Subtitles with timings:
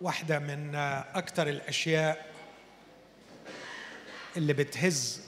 [0.00, 0.74] واحدة من
[1.14, 2.26] أكثر الأشياء
[4.36, 5.20] اللي بتهز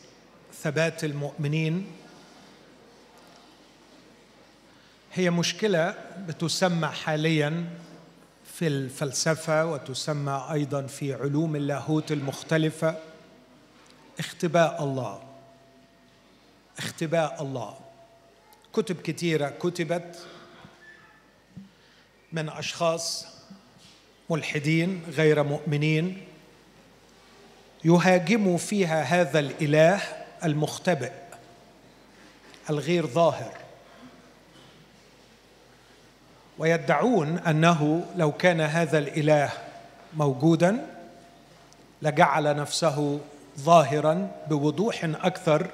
[0.62, 1.86] ثبات المؤمنين.
[5.12, 7.68] هي مشكلة بتسمى حاليا
[8.54, 12.98] في الفلسفة وتسمى أيضا في علوم اللاهوت المختلفة.
[14.18, 15.22] اختباء الله.
[16.78, 17.78] اختباء الله.
[18.72, 20.26] كتب كثيرة كتبت
[22.32, 23.31] من أشخاص
[24.30, 26.22] ملحدين غير مؤمنين
[27.84, 30.00] يهاجموا فيها هذا الإله
[30.44, 31.12] المختبئ
[32.70, 33.52] الغير ظاهر.
[36.58, 39.50] ويدعون أنه لو كان هذا الإله
[40.14, 40.86] موجودا
[42.02, 43.20] لجعل نفسه
[43.58, 45.70] ظاهرا بوضوح أكثر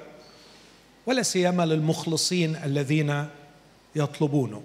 [1.05, 3.27] ولا سيما للمخلصين الذين
[3.95, 4.63] يطلبونه.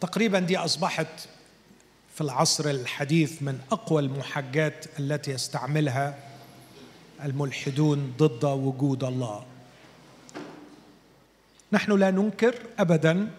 [0.00, 1.28] تقريبا دي أصبحت
[2.16, 6.18] في العصر الحديث من أقوى المحجات التي يستعملها
[7.24, 9.44] الملحدون ضد وجود الله.
[11.72, 13.30] نحن لا ننكر ابدا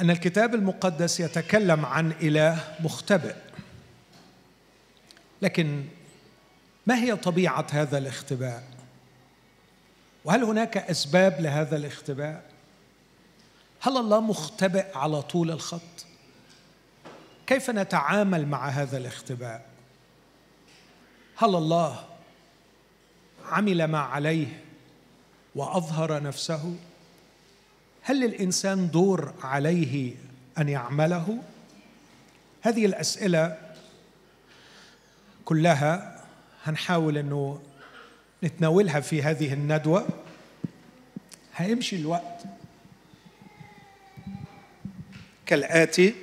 [0.00, 3.34] أن الكتاب المقدس يتكلم عن إله مختبئ
[5.42, 5.84] لكن
[6.86, 8.64] ما هي طبيعة هذا الاختباء؟
[10.24, 12.44] وهل هناك أسباب لهذا الاختباء؟
[13.80, 16.13] هل الله مختبئ على طول الخط؟
[17.46, 19.66] كيف نتعامل مع هذا الاختباء؟
[21.36, 22.04] هل الله
[23.48, 24.60] عمل ما عليه
[25.54, 26.76] وأظهر نفسه؟
[28.02, 30.14] هل للانسان دور عليه
[30.58, 31.38] أن يعمله؟
[32.62, 33.58] هذه الأسئلة
[35.44, 36.24] كلها
[36.64, 37.62] هنحاول إنه
[38.44, 40.06] نتناولها في هذه الندوة.
[41.56, 42.44] هيمشي الوقت.
[45.46, 46.14] كالآتي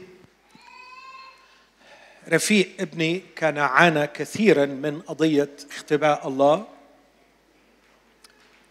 [2.32, 6.66] رفيق ابني كان عانى كثيرا من قضية اختباء الله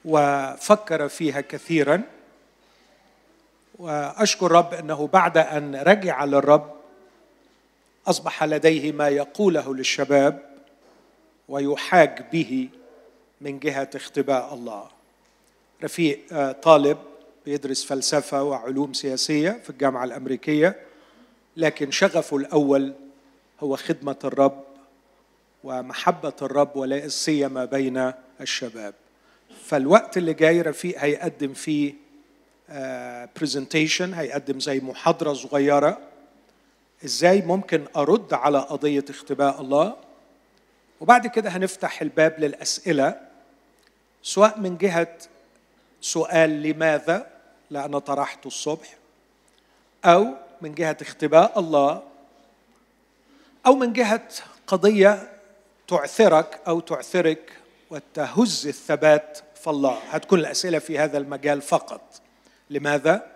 [0.05, 2.03] وفكر فيها كثيرا
[3.79, 6.75] وأشكر رب إنه بعد أن رجع للرب
[8.07, 10.51] أصبح لديه ما يقوله للشباب
[11.49, 12.69] ويحاج به
[13.41, 14.89] من جهة اختباء الله.
[15.85, 16.99] رفيق آه، طالب
[17.47, 20.77] بيدرس فلسفة وعلوم سياسية في الجامعة الأمريكية
[21.57, 22.95] لكن شغفه الأول
[23.61, 24.65] هو خدمة الرب
[25.65, 28.95] ومحبة الرب ولا سيما بين الشباب.
[29.65, 31.95] فالوقت اللي جاي رفيق هيقدم فيه
[33.37, 35.99] برزنتيشن آه، هيقدم زي محاضرة صغيرة.
[37.05, 39.97] إزاي ممكن أرد على قضية اختباء الله؟
[41.01, 43.21] وبعد كده هنفتح الباب للأسئلة
[44.23, 45.19] سواء من جهة
[46.01, 47.27] سؤال لماذا؟
[47.71, 48.97] لأنا طرحته الصبح.
[50.05, 50.27] أو
[50.63, 52.10] من جهة اختباء الله
[53.67, 54.29] أو من جهة
[54.67, 55.33] قضية
[55.89, 57.53] تعثرك أو تعثرك
[57.91, 59.99] وتهز الثبات في الله.
[60.11, 62.21] هتكون الأسئلة في هذا المجال فقط.
[62.71, 63.27] لماذا؟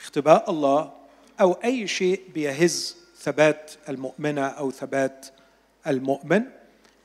[0.00, 0.92] اختباء الله
[1.40, 5.26] أو أي شيء بيهز ثبات المؤمنة أو ثبات
[5.86, 6.42] المؤمن.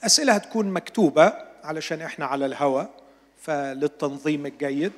[0.03, 2.87] أسئلة هتكون مكتوبة علشان إحنا على الهوى
[3.41, 4.93] فللتنظيم الجيد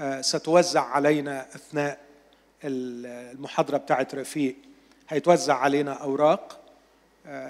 [0.00, 1.98] آه، ستوزع علينا أثناء
[2.64, 4.56] المحاضرة بتاعت رفيق.
[5.08, 6.59] هيتوزع علينا أوراق.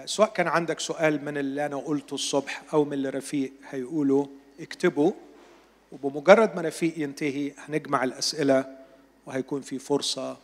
[0.04, 4.28] سواء كان عندك سؤال من اللي أنا قلته الصبح أو من اللي رفيق هيقوله
[4.60, 5.14] اكتبه
[5.92, 8.76] وبمجرد ما رفيق ينتهي هنجمع الأسئلة
[9.26, 10.36] وهيكون في فرصة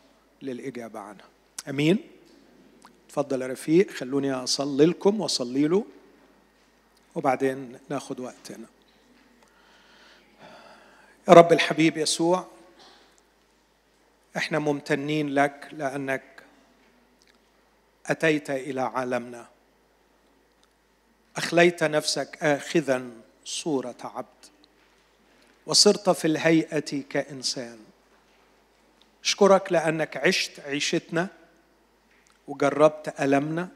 [0.42, 1.25] للإجابة عنها.
[1.69, 1.98] أمين؟
[3.09, 5.84] تفضل يا رفيق خلوني أصلي لكم وأصلي له
[7.14, 8.66] وبعدين ناخد وقتنا.
[11.28, 12.47] يا رب الحبيب يسوع
[14.37, 16.35] إحنا ممتنين لك لأنك
[18.11, 19.49] أتيت إلى عالمنا.
[21.37, 23.11] أخليت نفسك اخذا
[23.44, 24.27] صورة عبد.
[25.67, 27.78] وصرت في الهيئة كإنسان.
[29.25, 31.28] أشكرك لأنك عشت عيشتنا
[32.49, 33.69] وجربت ألمنا.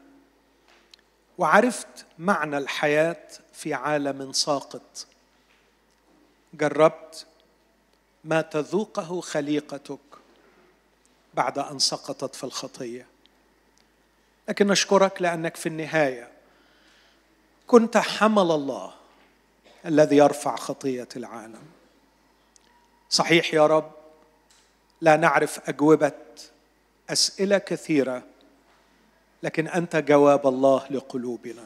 [1.37, 5.07] وعرفت معنى الحياة في عالم ساقط.
[6.53, 7.25] جربت
[8.23, 9.99] ما تذوقه خليقتك
[11.33, 13.10] بعد أن سقطت في الخطية.
[14.49, 16.27] لكن نشكرك لأنك في النهاية
[17.67, 18.93] كنت حمل الله
[19.85, 21.63] الذي يرفع خطية العالم.
[23.09, 23.91] صحيح يا رب
[25.01, 26.11] لا نعرف أجوبة
[27.09, 28.23] أسئلة كثيرة
[29.43, 31.63] لكن أنت جواب الله لقلوبنا.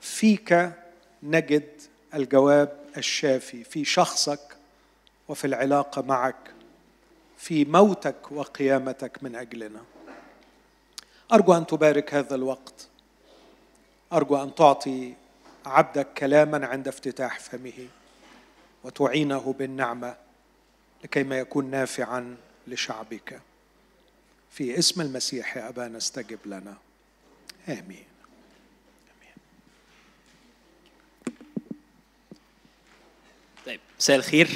[0.00, 0.70] فيك
[1.22, 1.68] نجد
[2.14, 4.56] الجواب الشافي في شخصك
[5.28, 6.52] وفي العلاقة معك
[7.38, 9.80] في موتك وقيامتك من أجلنا.
[11.32, 12.88] أرجو أن تبارك هذا الوقت.
[14.12, 15.14] أرجو أن تعطي
[15.66, 17.88] عبدك كلاما عند افتتاح فمه
[18.84, 20.16] وتعينه بالنعمة
[21.04, 22.36] لكي ما يكون نافعا
[22.66, 23.40] لشعبك.
[24.50, 26.74] في اسم المسيح يا أبانا استجب لنا.
[27.68, 28.04] آمين.
[33.66, 34.48] طيب مساء الخير.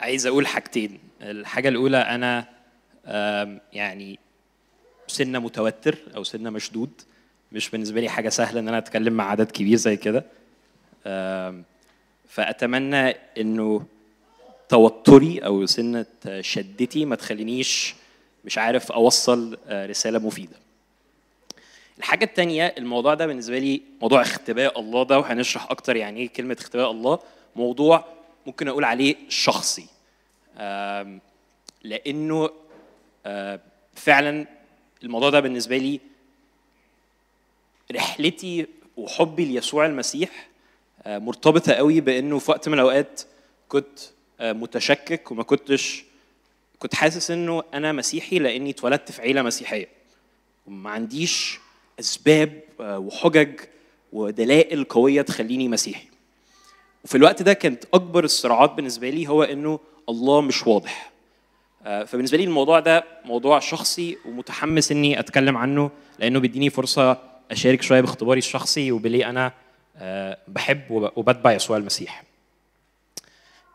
[0.00, 0.98] عايز أقول حاجتين.
[1.20, 2.55] الحاجة الأولى أنا
[3.72, 4.18] يعني
[5.08, 6.90] سنة متوتر أو سنة مشدود.
[7.52, 10.24] مش بالنسبة لي حاجة سهلة إن أنا أتكلم مع عدد كبير زي كده.
[12.28, 13.10] فأتمنى
[13.40, 13.82] إنه
[14.68, 16.06] توتري أو سنة
[16.40, 17.94] شدتي ما تخلينيش
[18.44, 20.56] مش عارف أوصل آه، رسالة مفيدة.
[21.98, 26.56] الحاجة التانية الموضوع ده بالنسبة لي موضوع اختباء الله ده وهنشرح أكتر يعني إيه كلمة
[26.60, 27.18] اختباء الله.
[27.56, 28.04] موضوع
[28.46, 29.86] ممكن أقول عليه شخصي.
[31.84, 32.50] لأنه
[33.94, 34.46] فعلا
[35.04, 36.00] الموضوع ده بالنسبة لي
[37.92, 40.48] رحلتي وحبي ليسوع المسيح
[41.06, 43.22] مرتبطة قوي بأنه في وقت من الأوقات
[43.68, 43.98] كنت
[44.40, 46.04] متشكك وما كنتش
[46.78, 49.88] كنت حاسس إنه أنا مسيحي لأني اتولدت في عيلة مسيحية.
[50.66, 51.58] وما عنديش
[52.00, 53.60] أسباب آه، وحجج
[54.12, 56.08] ودلائل قوية تخليني مسيحي.
[57.04, 61.10] وفي الوقت ده كانت أكبر الصراعات بالنسبة لي هو إنه الله مش واضح.
[61.10, 61.15] آه،
[61.86, 67.18] فبالنسبة لي الموضوع ده موضوع شخصي ومتحمس إني أتكلم عنه لأنه بيديني فرصة
[67.50, 69.52] أشارك شوية باختباري الشخصي وبليه أنا
[69.96, 72.22] آه، بحب وبتبع يسوع المسيح.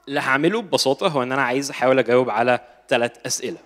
[0.08, 2.60] اللي هعمله ببساطة هو إن أنا عايز أحاول أجاوب على
[2.90, 3.58] ثلاث أسئلة.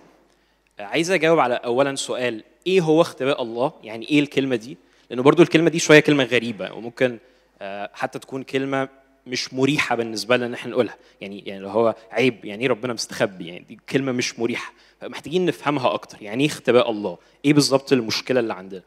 [0.78, 4.76] عايز أجاوب على اولا سؤال إيه هو اختباء الله؟ يعني إيه الكلمة دي؟
[5.10, 7.18] لأنه برضو الكلمة دي شوية كلمة غريبة وممكن
[7.62, 8.88] آه، حتى تكون كلمة
[9.26, 10.96] مش مريحة بالنسبة لنا إن إحنا نقولها.
[11.20, 14.72] يعني يعني لو هو عيب يعني إيه ربنا مستخبي؟ يعني دي كلمة مش مريحة.
[15.00, 16.22] فمحتاجين نفهمها أكتر.
[16.22, 18.82] يعني إيه اختباء الله؟ إيه بالظبط المشكلة اللي عندنا؟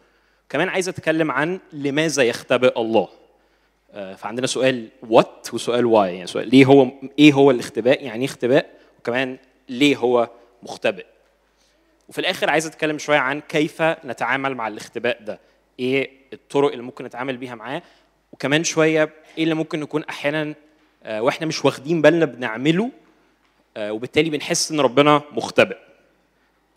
[0.50, 3.08] كمان عايز أتكلم عن لماذا يختبئ الله.
[3.94, 6.88] آه، فعندنا سؤال وات وسؤال واي يعني سؤال ليه هو
[7.20, 8.70] إيه هو الاختباء؟ يعني إيه اختباء؟
[9.00, 9.38] وكمان
[9.70, 10.30] ليه هو
[10.64, 11.06] مختبئ؟
[12.10, 15.40] وفي الآخر عايز أتكلم شوية عن كيف نتعامل مع الاختباء ده.
[15.80, 17.82] إيه الطرق اللي ممكن نتعامل بيها معاه؟
[18.32, 20.56] وكمان شوية إيه اللي ممكن نكون أحيانا
[21.04, 22.92] آه، وإحنا مش واخدين بالنا بنعمله
[23.78, 25.78] آه، وبالتالي بنحس إن ربنا مختبئ.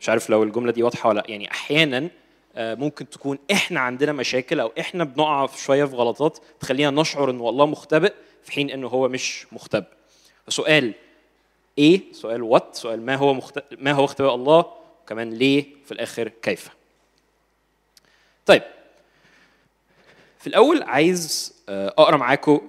[0.00, 2.08] مش عارف لو الجملة دي واضحة ولا يعني أحيانا
[2.56, 7.30] آه، ممكن تكون إحنا عندنا مشاكل أو إحنا بنقع في شوية في غلطات تخلينا نشعر
[7.30, 8.12] ان الله مختبئ
[8.42, 9.86] في حين إنه هو مش مختبئ.
[10.46, 10.92] فسؤال
[11.78, 13.58] إيه؟ سؤال وات سؤال ما هو مخت...
[13.78, 14.64] ما هو اختباء الله؟
[15.02, 16.68] وكمان ليه في الآخر كيف؟
[18.46, 18.62] طيب
[20.42, 22.60] في الأول عايز آه، أقرأ معاكم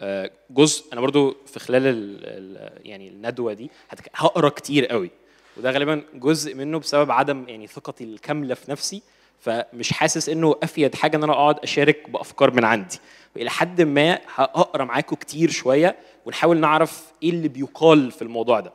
[0.00, 0.92] آه، جزء.
[0.92, 3.70] أنا برضو في خلال ال يعني الندوة دي
[4.14, 5.10] هقرأ كتير قوي.
[5.56, 9.02] وده غالبا جزء منه بسبب عدم يعني ثقتي الكاملة في نفسي.
[9.40, 12.98] فمش حاسس إنه أفيد حاجة إن أنا أقعد أشارك بأفكار من عندي.
[13.36, 15.96] وإلى حد ما هقرأ معاكم كتير شوية
[16.26, 18.72] ونحاول نعرف إيه اللي بيقال في الموضوع ده.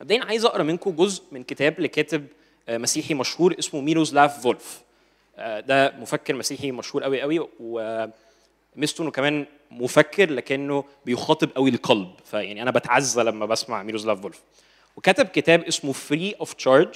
[0.00, 2.26] مبدئيا عايز أقرأ منكم جزء من كتاب لكاتب
[2.68, 4.87] آه، مسيحي مشهور اسمه ميروز لاف فولف.
[5.38, 12.10] ده مفكر مسيحي مشهور قوي قوي وميزته انه كمان مفكر لكنه بيخاطب قوي القلب.
[12.24, 14.42] فيعني أنا بتعزى لما بسمع ميروزلاف فولف.
[14.96, 16.94] وكتب كتاب اسمه Free of Charge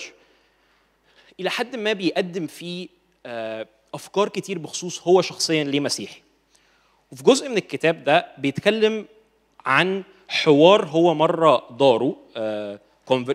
[1.40, 2.88] إلى حد ما بيقدم فيه
[3.26, 6.20] آه، أفكار كتير بخصوص هو شخصيا ليه مسيحي.
[7.12, 9.06] وفي جزء من الكتاب ده بيتكلم
[9.66, 12.78] عن حوار هو مرة داره آه،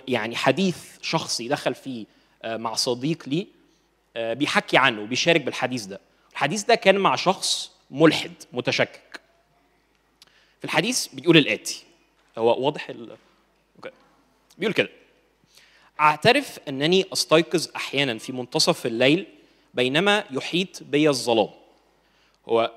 [0.08, 2.06] يعني حديث شخصي دخل فيه
[2.44, 3.48] آه، مع صديق لي
[4.18, 6.00] بيحكي عنه وبيشارك بالحديث ده.
[6.32, 9.22] الحديث ده كان مع شخص ملحد متشكك.
[10.60, 11.84] في الحديث بيقول الآتي.
[12.38, 13.18] هو واضح ال...
[14.58, 14.90] بيقول كده.
[16.00, 19.28] أعترف أنني أستيقظ أحيانا في منتصف الليل
[19.74, 21.50] بينما يحيط بي الظلام.
[22.50, 22.72] هو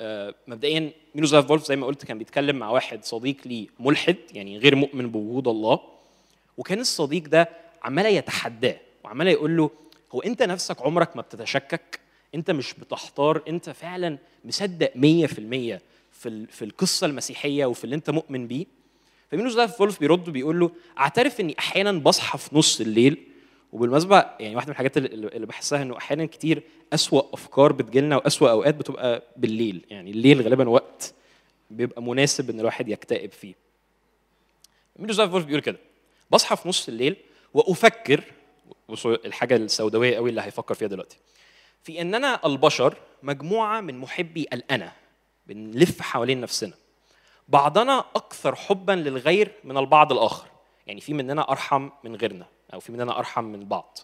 [0.00, 4.58] آه، مبدئيا ميلوزاف فولف زي ما قلت كان بيتكلم مع واحد صديق لي ملحد يعني
[4.58, 5.80] غير مؤمن بوجود الله.
[6.56, 7.48] وكان الصديق ده
[7.82, 9.70] عمال يتحداه وعمال يقول له
[10.12, 12.00] هو انت نفسك عمرك ما بتتشكك؟
[12.34, 14.98] انت مش بتحتار انت فعلا مصدق 100%
[16.12, 18.66] في في القصة المسيحية وفي اللي انت مؤمن بيه؟
[19.30, 23.26] فمينوس ده فولف بيرد بيقول له أعترف إني أحيانا بصحى في نص الليل.
[23.72, 28.74] وبالمناسبة يعني واحدة من الحاجات اللي بحسها إنه أحيانا كتير أسوأ أفكار بتجيلنا وأسوأ أوقات
[28.74, 29.84] بتبقى بالليل.
[29.90, 31.14] يعني الليل غالبا وقت
[31.70, 33.54] بيبقى مناسب إن الواحد يكتئب فيه.
[34.98, 35.78] مينوس ده فولف بيقول كده
[36.30, 37.16] بصحى في نص الليل
[37.54, 38.24] وأفكر
[39.06, 41.18] الحاجة السوداوية قوي اللي هيفكر فيها دلوقتي.
[41.82, 44.92] في إننا البشر مجموعة من محبي الأنا
[45.46, 46.72] بنلف حوالين نفسنا.
[47.48, 50.46] بعضنا أكثر حبا للغير من البعض الآخر.
[50.86, 53.98] يعني في مننا أرحم من غيرنا أو في مننا أرحم من بعض.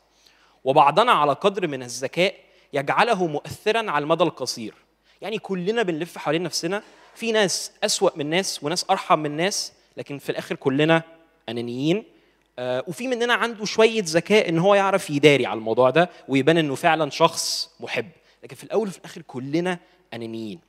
[0.65, 2.35] وبعضنا على قدر من الذكاء
[2.73, 4.75] يجعله مؤثرا على المدى القصير.
[5.21, 6.83] يعني كلنا بنلف حوالين نفسنا.
[7.15, 11.03] في ناس أسوأ من ناس وناس أرحم من ناس لكن في الآخر كلنا
[11.49, 12.12] أنانيين آه،
[12.61, 17.11] وفي مننا عنده شوية ذكاء إن هو يعرف يداري على الموضوع ده ويبان إنه فعلا
[17.11, 18.09] شخص محب.
[18.43, 19.79] لكن في الأول وفي الآخر كلنا
[20.15, 20.61] أنانيين.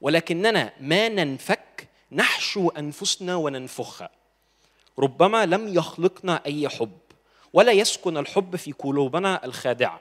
[0.00, 4.10] ولكننا ما ننفك نحشو أنفسنا وننفخها.
[4.98, 6.98] ربما لم يخلقنا أي حب
[7.52, 10.00] ولا يسكن الحب في قلوبنا الخادعة.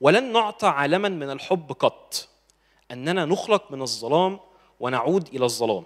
[0.00, 2.28] ولن نعطى عالما من الحب قط.
[2.90, 4.40] أننا نخلق من الظلام
[4.80, 5.84] ونعود إلى الظلام.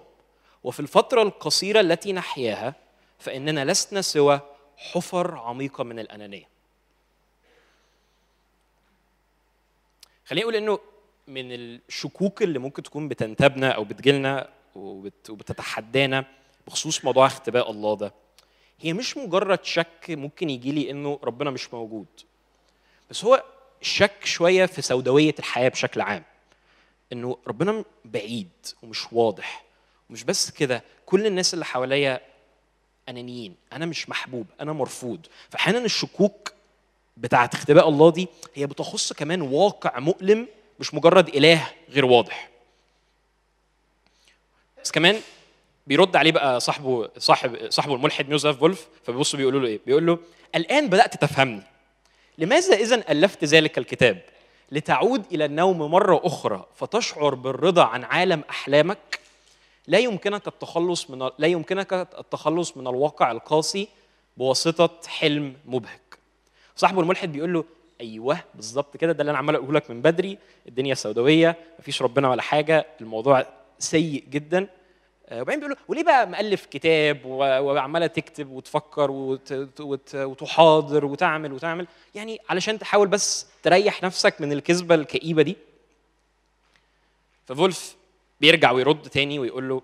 [0.63, 2.82] وفي الفترة القصيرة التي نحياها
[3.19, 4.41] فإننا لسنا سوى
[4.77, 6.47] حفر عميقة من الأنانية.
[10.25, 10.79] خليني أقول إنه
[11.27, 16.25] من الشكوك اللي ممكن تكون بتنتابنا أو بتجيلنا وبت- وبتتحدانا
[16.67, 18.13] بخصوص موضوع اختباء الله ده
[18.79, 22.05] هي مش مجرد شك ممكن يجي لي إنه ربنا مش موجود
[23.09, 23.43] بس هو
[23.81, 26.23] شك شوية في سوداوية الحياة بشكل عام
[27.13, 28.49] إنه ربنا بعيد
[28.83, 29.63] ومش واضح
[30.09, 32.21] ومش بس كده كل الناس اللي حواليا
[33.09, 35.19] أنانيين أنا مش محبوب أنا مرفوض.
[35.49, 36.53] فاحيانا الشكوك
[37.17, 40.47] بتاعت اختباء الله دي هي بتخص كمان واقع مؤلم
[40.79, 42.49] مش مجرد إله غير واضح.
[44.83, 45.21] بس كمان
[45.87, 50.19] بيرد عليه بقى صاحبه صاحب صاحبه الملحد يوزف فولف فبيبص بيقولوا له إيه؟ بيقول له
[50.55, 51.63] الآن بدأت تفهمني.
[52.37, 54.21] لماذا اذا ألفت ذلك الكتاب
[54.71, 59.19] لتعود إلى النوم مرة أخرى فتشعر بالرضا عن عالم أحلامك؟
[59.87, 63.87] لا يمكنك التخلص من لا يمكنك التخلص من الواقع القاسي
[64.37, 65.99] بواسطة حلم مبهج.
[66.75, 67.65] صاحبه الملحد بيقول له
[68.01, 70.37] أيوه بالظبط كده ده اللي أنا عمال أقوله لك من بدري
[70.67, 73.45] الدنيا سوداوية مفيش ربنا ولا حاجة الموضوع
[73.79, 74.67] سيء جدا.
[75.29, 81.53] آه، وبعدين بيقول له وليه بقى مؤلف كتاب وعمالة تكتب وتفكر وت- وت- وتحاضر وتعمل
[81.53, 85.57] وتعمل؟ يعني علشان تحاول بس تريح نفسك من الكذبة الكئيبة دي.
[87.45, 87.95] ففولف
[88.43, 89.81] بيرجع ويرد تاني ويقول له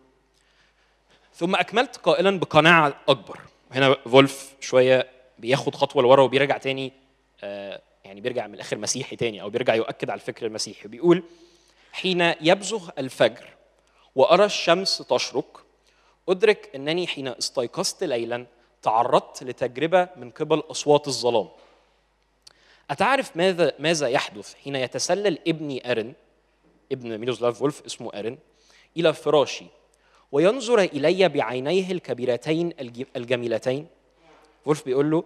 [1.33, 3.39] ثم أكملت قائلا بقناعة أكبر.
[3.71, 6.93] هنا فولف شوية بياخد خطوة لورا وبيرجع تاني
[7.43, 10.87] آه، يعني بيرجع من الآخر مسيحي تاني أو بيرجع يؤكد على الفكر المسيحي.
[10.87, 11.23] بيقول
[11.91, 13.45] حين يبزغ الفجر
[14.15, 15.65] وأرى الشمس تشرق
[16.29, 18.45] أدرك أنني حين استيقظت ليلا
[18.81, 21.47] تعرضت لتجربة من قبل أصوات الظلام.
[22.89, 26.13] أتعرف ماذا ماذا يحدث حين يتسلل ابني أرن
[26.91, 28.37] ابن ميروسلاف وولف اسمه أرن؟
[28.97, 29.65] إلى فراشي
[30.31, 33.87] وينظر إلي بعينيه الكبيرتين الج- الجميلتين
[34.65, 35.23] وولف بيقول له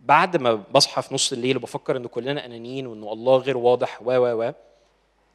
[0.00, 4.10] بعد ما بصحى في نص الليل وبفكر إن كلنا أنانيين وإن الله غير واضح و
[4.12, 4.52] و و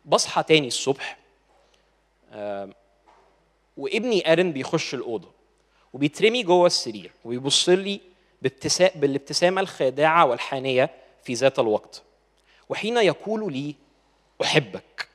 [0.05, 1.17] بصحى تاني الصبح
[3.77, 5.27] وابني آرن بيخش الأوضة
[5.93, 8.01] وبيترمي جوه السرير وبيبص لي.
[8.95, 10.89] بالابتسامة الخادعة والحانية
[11.23, 12.01] في ذات الوقت
[12.69, 13.75] وحين يقول لي
[14.41, 15.07] أحبك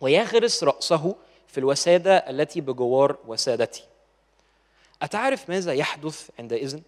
[0.00, 1.16] ويغرس رأسه
[1.54, 3.84] في الوسادة التي بجوار وسادتي.
[5.02, 6.80] أتعرف ماذا يحدث عندئذ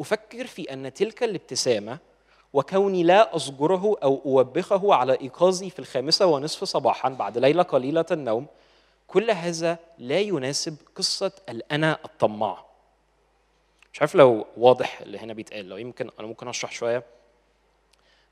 [0.00, 1.98] أفكر في أن تلك الابتسامة
[2.52, 8.46] وكوني لا أصجره أو أوبخه على إيقاظي في الخامسة ونصف صباحا بعد ليلة قليلة النوم
[9.08, 12.64] كل هذا لا يناسب قصة الأنا الطماع.
[13.92, 17.02] مش عارف لو واضح اللي هنا بيتقال لو يمكن أنا ممكن أشرح شوية.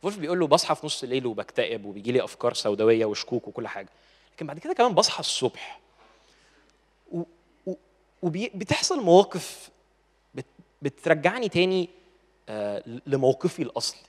[0.03, 3.89] فولف بيقول له بصحى في نص الليل وبكتئب وبيجي لي أفكار سوداوية وشكوك وكل حاجة.
[4.37, 5.81] لكن بعد كده كمان بصحى الصبح.
[8.23, 9.71] وبتحصل مواقف
[10.35, 10.45] بت-
[10.83, 11.89] بترجعني تاني
[12.49, 14.01] آه، لموقفي الأصلي.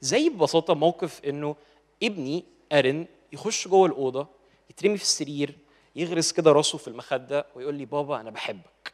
[0.00, 1.56] زي ببساطة موقف إنه
[2.02, 4.26] ابني ارن يخش جوه الأوضة
[4.70, 5.58] يترمي في السرير
[5.96, 8.92] يغرس كده راسه في المخدة ويقول لي بابا أنا بحبك.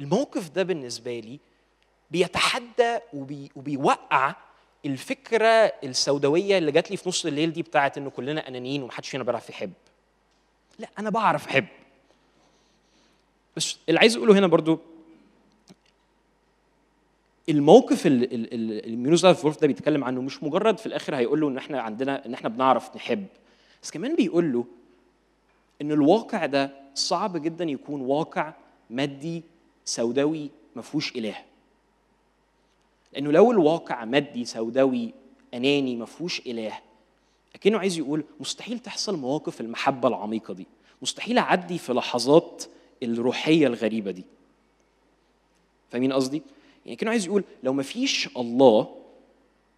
[0.00, 1.40] الموقف ده بالنسبة لي
[2.10, 4.34] بيتحدى وبي وبيوقع
[4.86, 5.46] الفكرة
[5.84, 9.50] السوداوية اللي جات لي في نص الليل دي بتاعت انه كلنا أنانيين ومحدش فينا بيعرف
[9.50, 9.72] يحب.
[10.78, 11.66] لا أنا بعرف أحب.
[13.56, 14.78] بس اللي عايز أقوله هنا برضو
[17.48, 22.26] الموقف اللي وولف ده بيتكلم عنه مش مجرد في الآخر هيقول له إن إحنا عندنا
[22.26, 23.26] إن إحنا بنعرف نحب
[23.82, 24.64] بس كمان بيقول له
[25.82, 28.54] إن الواقع ده صعب جدا يكون واقع
[28.90, 29.42] مادي
[29.84, 31.36] سوداوي ما فيهوش إله.
[33.12, 35.14] لأنه لو الواقع مادي سوداوي
[35.54, 36.78] أناني ما فيهوش إله
[37.54, 40.66] أكنه عايز يقول مستحيل تحصل مواقف المحبة العميقة دي.
[41.02, 42.64] مستحيل أعدي في لحظات
[43.02, 44.24] الروحية الغريبة دي.
[45.90, 46.42] فاهمين قصدي؟
[46.84, 48.94] يعني كانه عايز يقول لو ما فيش الله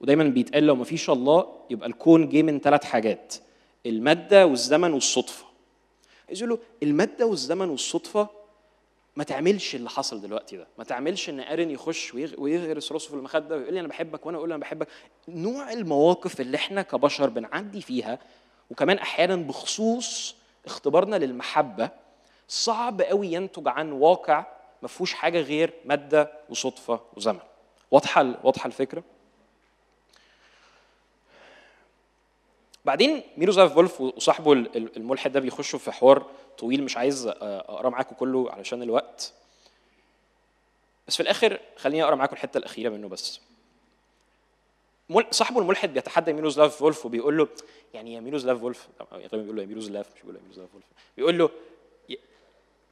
[0.00, 3.34] ودايما بيتقال لو ما فيش الله يبقى الكون جه من ثلاث حاجات.
[3.86, 5.44] المادة والزمن والصدفة.
[6.28, 8.28] عايز يقول له المادة والزمن والصدفة
[9.20, 10.66] ما تعملش اللي حصل دلوقتي ده.
[10.78, 14.38] ما تعملش إن ارن يخش ويغ- ويغرس راسه في المخدة ويقول لي أنا بحبك وأنا
[14.38, 14.88] أقول له أنا بحبك.
[15.28, 18.18] نوع المواقف اللي إحنا كبشر بنعدي فيها
[18.70, 20.36] وكمان أحيانا بخصوص
[20.66, 21.90] اختبارنا للمحبة
[22.48, 24.46] صعب قوي ينتج عن واقع
[24.82, 27.38] ما فيهوش حاجة غير مادة وصدفة وزمن.
[27.90, 29.02] واضحة واضحة الفكرة؟
[32.84, 36.26] بعدين ميروزلاف فولف وصاحبه ال- ال- الملحد ده بيخشوا في حوار
[36.58, 39.32] طويل مش عايز آه، أقرأ معاكم كله علشان الوقت.
[41.08, 43.40] بس في الآخر خليني أقرأ معاكم الحتة الأخيرة منه بس.
[45.30, 47.48] صاحبه الملحد بيتحدى ميروزلاف فولف وبيقول له
[47.94, 50.84] يعني يا ميروزلاف فولف غالبا بيقول له يا ميروزلاف مش بيقول له يا ميروزلاف فولف.
[51.16, 51.50] بيقول له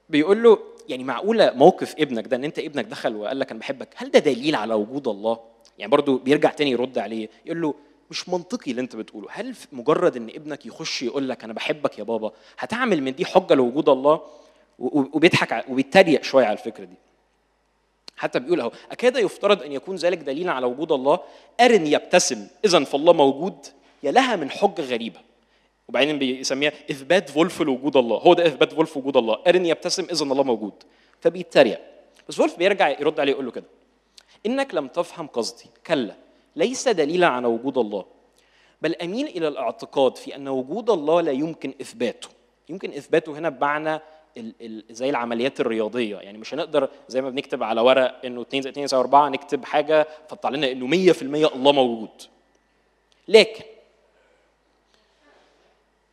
[0.09, 3.89] بيقول له يعني معقولة موقف ابنك ده إن أنت ابنك دخل وقال لك أنا بحبك
[3.97, 5.39] هل ده دليل على وجود الله؟
[5.79, 7.75] يعني برضو بيرجع تاني يرد عليه يقول له
[8.11, 9.29] مش منطقي اللي انت بتقوله.
[9.31, 13.55] هل مجرد إن ابنك يخش يقول لك أنا بحبك يا بابا هتعمل من دي حجة
[13.55, 14.21] لوجود الله؟
[14.79, 16.95] وبيضحك وبيتريق شوية على الفكرة دي.
[18.17, 21.19] حتى بيقول أهو أكاد يفترض أن يكون ذلك دليلا على وجود الله؟
[21.61, 23.67] أرن يبتسم اذا فالله موجود؟
[24.03, 25.21] يا لها من حجة غريبة.
[25.89, 28.17] وبعدين بيسميها إثبات فولف لوجود الله.
[28.17, 29.39] هو ده إثبات فولف وجود الله.
[29.47, 30.73] أرن يبتسم اذا الله موجود.
[31.21, 31.81] فبيتريق.
[32.29, 33.65] بس فولف بيرجع يرد عليه يقول له كده.
[34.47, 35.71] إنك لم تفهم قصدي.
[35.87, 36.15] كلا.
[36.59, 38.05] ليس دليلا على وجود الله
[38.83, 42.29] بل أميل إلى الاعتقاد في أن وجود الله لا يمكن إثباته.
[42.69, 44.01] يمكن إثباته هنا بمعنى
[44.91, 46.17] زي العمليات الرياضية.
[46.17, 49.65] يعني مش هنقدر زي ما بنكتب على ورق إنه 2 زائد 2 يساوي 4 نكتب
[49.65, 51.23] حاجة فتطلع لنا إنه 100%
[51.55, 52.23] الله موجود.
[53.29, 53.65] لكن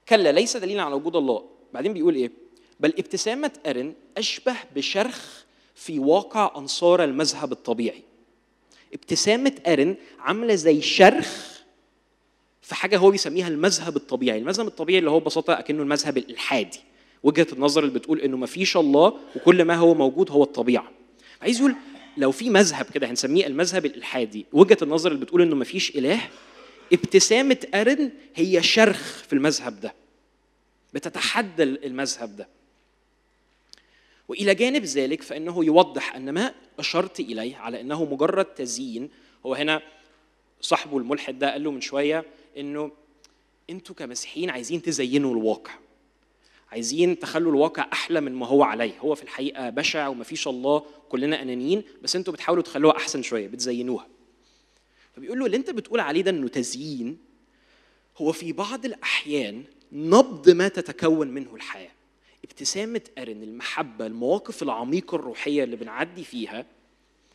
[0.09, 1.43] كلا ليس دليلا على وجود الله.
[1.73, 2.31] بعدين بيقول إيه؟
[2.79, 8.01] بل ابتسامة أرن أشبه بشرخ في واقع أنصار المذهب الطبيعي.
[8.95, 11.55] ابتسامة أرن عاملة زي شرخ
[12.61, 14.37] في حاجة هو بيسميها المذهب الطبيعي.
[14.39, 16.79] المذهب الطبيعي اللي هو ببساطة أكنه المذهب الالحادي
[17.23, 20.91] وجهة النظر اللي بتقول إنه ما فيش الله وكل ما هو موجود هو الطبيعة.
[21.41, 21.75] عايز يقول
[22.17, 26.19] لو في مذهب كده هنسميه المذهب الالحادي وجهة النظر اللي بتقول إنه ما فيش إله
[26.93, 29.93] ابتسامة أرن هي شرخ في المذهب ده.
[30.93, 32.47] بتتحدى المذهب ده.
[34.27, 39.09] وإلى جانب ذلك فإنه يوضح أن ما أشرت إليه على إنه مجرد تزيين
[39.45, 39.81] هو هنا
[40.61, 42.25] صاحبه الملحد ده قال له من شوية
[42.57, 42.91] إنه
[43.69, 45.71] أنتوا كمسيحيين عايزين تزينوا الواقع
[46.71, 51.41] عايزين تخلوا الواقع أحلى من ما هو عليه هو في الحقيقة بشع ومفيش الله كلنا
[51.41, 54.07] أنانيين بس أنتوا بتحاولوا تخلوها أحسن شوية بتزينوها.
[55.15, 57.17] فبيقول له اللي أنت بتقول عليه ده إنه تزيين
[58.17, 61.91] هو في بعض الأحيان نبض ما تتكون منه الحياة.
[62.45, 66.65] ابتسامة أرن المحبة المواقف العميقة الروحية اللي بنعدي فيها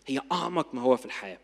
[0.06, 1.38] هي أعمق ما هو في الحياة.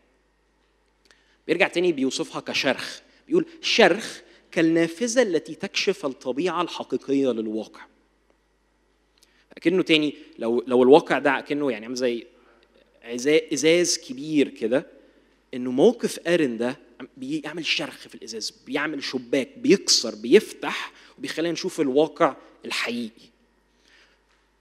[1.47, 3.01] بيرجع تاني بيوصفها كشرخ.
[3.27, 7.81] بيقول شرخ كالنافذة التي تكشف الطبيعة الحقيقية للواقع.
[9.57, 12.27] أكنه تاني لو لو الواقع ده أكنه يعني عامل زي
[13.53, 14.87] إزاز كبير كده
[15.53, 16.79] إنه موقف آرن ده
[17.17, 23.36] بيعمل شرخ في الإزاز بيعمل شباك بيكسر بيفتح وبيخلينا نشوف الواقع الحقيقي.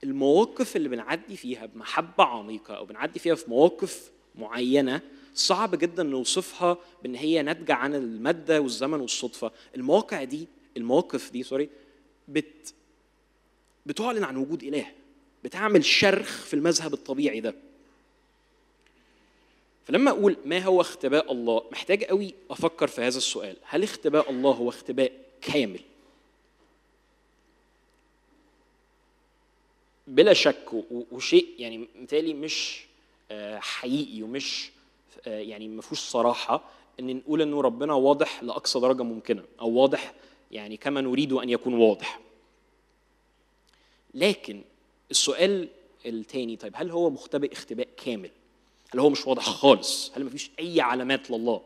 [0.04, 5.00] المواقف اللي بنعدي فيها بمحبة عميقة أو بنعدي فيها في مواقف معينة
[5.34, 9.52] صعب جدا نوصفها بإن هي ناتجة عن المادة والزمن والصدفة.
[9.76, 11.68] المواقع دي المواقف دي sorry
[12.28, 12.74] بت
[13.86, 14.86] بتعلن عن وجود إله
[15.44, 17.54] بتعمل شرخ في المذهب الطبيعي ده.
[19.84, 23.56] فلما أقول ما هو اختباء الله محتاج قوي أفكر في هذا السؤال.
[23.62, 25.80] هل اختباء الله هو اختباء كامل؟
[30.06, 30.64] بلا شك
[31.12, 32.84] وشيء يعني متهيألي مش
[33.30, 34.70] آه، حقيقي ومش
[35.26, 36.64] آه، يعني ما فيهوش صراحة
[37.00, 40.14] إن نقول إنه ربنا واضح لأقصى درجة ممكنة أو واضح
[40.50, 42.20] يعني كما نريد أن يكون واضح.
[44.14, 44.62] لكن
[45.10, 45.68] السؤال
[46.06, 48.30] الثاني طيب هل هو مختبئ اختباء كامل؟
[48.94, 51.62] هل هو مش واضح خالص؟ هل ما فيش أي علامات لله؟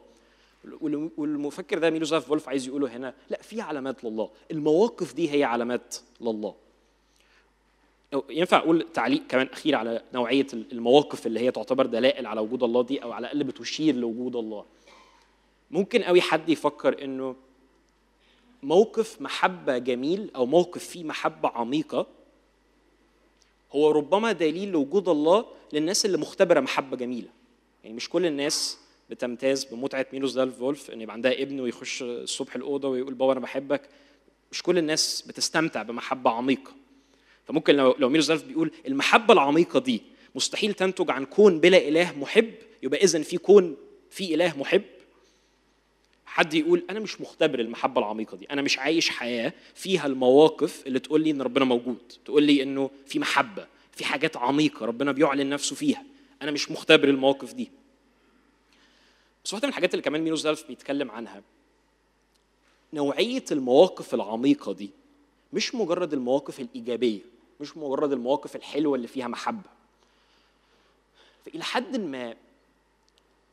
[0.80, 4.30] وال- والمفكر ده ميلوزاف فولف عايز يقوله هنا لأ في علامات لله.
[4.50, 6.54] المواقف دي هي علامات لله.
[8.30, 12.82] ينفع أقول تعليق كمان أخير على نوعية المواقف اللي هي تعتبر دلائل على وجود الله
[12.82, 14.64] دي أو على الأقل بتشير لوجود الله؟
[15.70, 17.36] ممكن قوي حد يفكر إنه
[18.62, 22.06] موقف محبة جميل أو موقف فيه محبة عميقة
[23.72, 27.28] هو ربما دليل لوجود الله للناس اللي مختبرة محبة جميلة.
[27.84, 28.78] يعني مش كل الناس
[29.10, 33.40] بتمتاز بمتعة ميلوس دالف فولف إن يبقى عندها ابن ويخش الصبح الأوضة ويقول بابا أنا
[33.40, 33.88] بحبك.
[34.52, 36.72] مش كل الناس بتستمتع بمحبة عميقة.
[37.50, 40.02] فممكن لو لو ميلوس دالف بيقول المحبة العميقة دي
[40.34, 43.76] مستحيل تنتج عن كون بلا إله محب يبقى اذا في كون
[44.10, 44.82] في إله محب؟
[46.26, 50.98] حد يقول أنا مش مختبر المحبة العميقة دي أنا مش عايش حياة فيها المواقف اللي
[50.98, 55.48] تقول لي إن ربنا موجود تقول لي إنه في محبة في حاجات عميقة ربنا بيعلن
[55.50, 56.04] نفسه فيها
[56.42, 57.70] أنا مش مختبر المواقف دي.
[59.44, 61.42] بس واحدة من الحاجات اللي كمان مينو زالف بيتكلم عنها
[62.92, 64.90] نوعية المواقف العميقة دي
[65.52, 67.39] مش مجرد المواقف الإيجابية.
[67.60, 69.70] مش مجرد المواقف الحلوة اللي فيها محبة.
[71.44, 72.36] فالى حد ما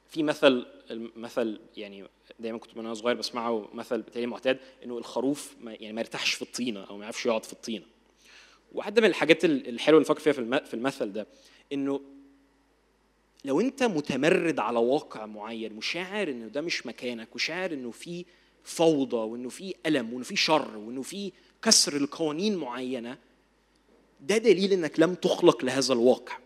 [0.09, 2.07] في مثل المثل يعني
[2.39, 6.41] دايما كنت وأنا صغير بسمعه مثل بتاعي معتاد إنه الخروف ما يعني ما يرتاحش في
[6.41, 7.85] الطينة أو ما يعرفش يقعد في الطينة.
[8.73, 11.27] واحدة من الحاجات الحلوة اللي فكر فيها في المثل ده
[11.73, 12.01] إنه
[13.45, 18.25] لو أنت متمرد على واقع معين وشاعر إنه ده مش مكانك وشاعر إنه في
[18.63, 23.17] فوضى وإنه في ألم وإنه في شر وإنه في كسر لقوانين معينة
[24.21, 26.38] ده دليل إنك لم تخلق لهذا الواقع.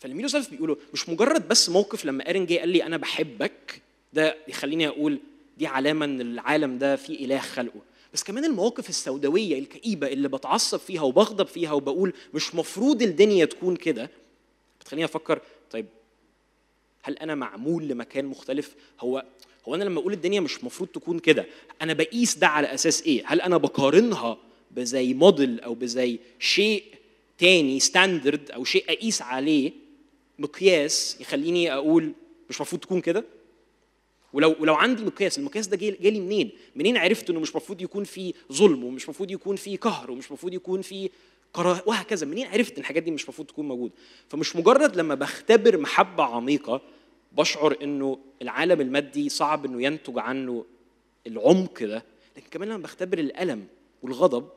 [0.00, 4.36] فالميلو سيلف بيقولوا مش مجرد بس موقف لما ايرن جه قال لي أنا بحبك ده
[4.48, 5.20] يخليني أقول
[5.58, 7.80] دي علامة إن العالم ده فيه إله خلقه.
[8.14, 13.76] بس كمان المواقف السوداوية الكئيبة اللي بتعصب فيها وبغضب فيها وبقول مش مفروض الدنيا تكون
[13.76, 14.10] كده
[14.80, 15.86] بتخليني أفكر طيب
[17.02, 19.24] هل أنا معمول لمكان مختلف؟ هو
[19.68, 21.46] هو أنا لما أقول الدنيا مش مفروض تكون كده
[21.82, 24.38] أنا بقيس ده على أساس إيه؟ هل أنا بقارنها
[24.76, 26.84] بزي موديل أو بزي شيء
[27.38, 29.72] تاني ستاندرد أو شيء اقيس عليه
[30.38, 32.12] مقياس يخليني أقول
[32.50, 33.24] مش المفروض تكون كده؟
[34.32, 38.34] ولو ولو عندي مقياس المقياس ده جالي منين؟ منين عرفت إنه مش المفروض يكون في
[38.52, 41.10] ظلم ومش المفروض يكون في قهر ومش المفروض يكون في
[41.52, 42.26] كراهه وهكذا.
[42.26, 43.92] منين عرفت إن الحاجات دي مش المفروض تكون موجودة؟
[44.28, 46.80] فمش مجرد لما بختبر محبة عميقة
[47.32, 50.64] بشعر إنه العالم المادي صعب إنه ينتج عنه
[51.26, 52.04] العمق ده
[52.36, 53.66] لكن كمان لما بختبر الألم
[54.02, 54.48] والغضب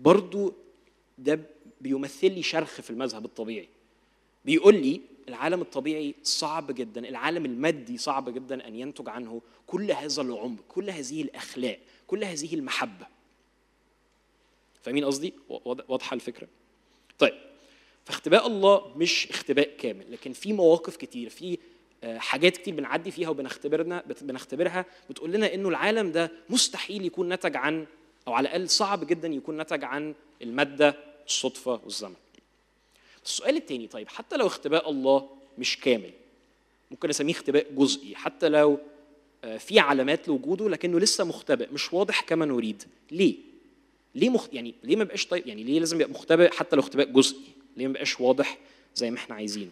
[0.00, 0.54] برضو
[1.18, 1.40] ده
[1.80, 3.68] بيمثل لي شرخ في المذهب الطبيعي.
[4.44, 10.22] بيقول لي العالم الطبيعي صعب جدا العالم المادي صعب جدا أن ينتج عنه كل هذا
[10.22, 13.06] العمق كل هذه الأخلاق كل هذه المحبة.
[14.82, 16.48] فاهمين قصدي؟ واض- واضحة الفكرة.
[17.18, 17.34] طيب
[18.04, 21.58] فاختباء الله مش اختباء كامل لكن في مواقف كتير في
[22.04, 27.56] آه، حاجات كتير بنعدي فيها وبنختبرنا بنختبرها بتقول لنا إنه العالم ده مستحيل يكون نتج
[27.56, 27.86] عن
[28.28, 32.14] أو على الأقل صعب جدا يكون نتج عن المادة الصدفة والزمن.
[33.24, 35.28] السؤال التاني طيب حتى لو اختباء الله
[35.58, 36.10] مش كامل
[36.90, 38.78] ممكن أسميه اختباء جزئي حتى لو
[39.44, 43.34] آه، في علامات لوجوده لكنه لسه مختبئ مش واضح كما نريد ليه؟
[44.14, 44.46] ليه مخ...
[44.52, 47.40] يعني ليه ما بقاش طيب؟ يعني ليه لازم يبقى مختبئ حتى لو اختباء جزئي؟
[47.76, 48.58] ليه ما بقاش واضح
[48.94, 49.70] زي ما إحنا عايزين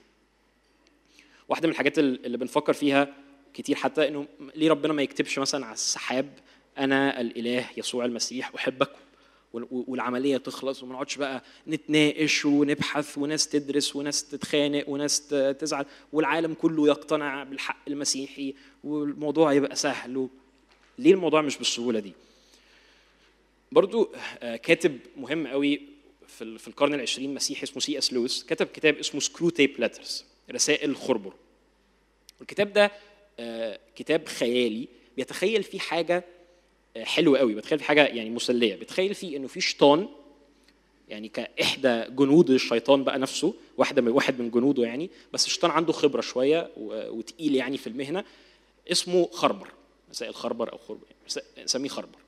[1.49, 3.15] واحدة من الحاجات ال- اللي بنفكر فيها
[3.55, 6.31] كتير حتى إنه ليه ربنا ما يكتبش مثلا على السحاب
[6.79, 8.91] أنا الإله يسوع المسيح احبك
[9.53, 15.87] وال- والعملية تخلص وما نقعدش بقى نتناقش ونبحث وناس تدرس وناس تتخانق وناس تزعل.
[16.13, 20.29] والعالم كله يقتنع بالحق المسيحي والموضوع يبقى سهل.
[20.99, 22.13] ليه الموضوع مش بالسهولة دي؟
[23.73, 24.13] برضو
[24.43, 25.81] آه، كاتب مهم قوي
[26.27, 28.45] في في القرن العشرين مسيحي اسمه سي إس لويس.
[28.45, 31.33] كتب كتاب اسمه Screwtape Letters رسائل خربر.
[32.41, 32.93] والكتاب ده
[33.41, 36.25] آه، كتاب خيالي بيتخيل فيه حاجة
[36.97, 37.55] حلوة قوي.
[37.55, 38.75] بيتخيل فيه حاجة يعني مسلية.
[38.77, 40.09] بيتخيل فيه إنه في شيطان
[41.09, 45.93] يعني كإحدى جنود الشيطان بقى نفسه واحدة من واحد من جنوده يعني بس الشيطان عنده
[45.93, 48.25] خبرة شوية وتقيل يعني في المهنة.
[48.93, 49.69] اسمه خربر.
[50.11, 52.19] رسائل خربر أو خربر يعني نسميه خربر.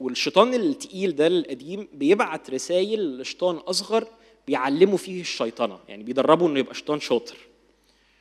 [0.00, 4.06] والشيطان التقيل ده القديم بيبعت رسائل لشيطان أصغر
[4.46, 5.78] بيعلمه فيه الشيطنة.
[5.88, 7.36] يعني بيدربه إنه يبقى شيطان شاطر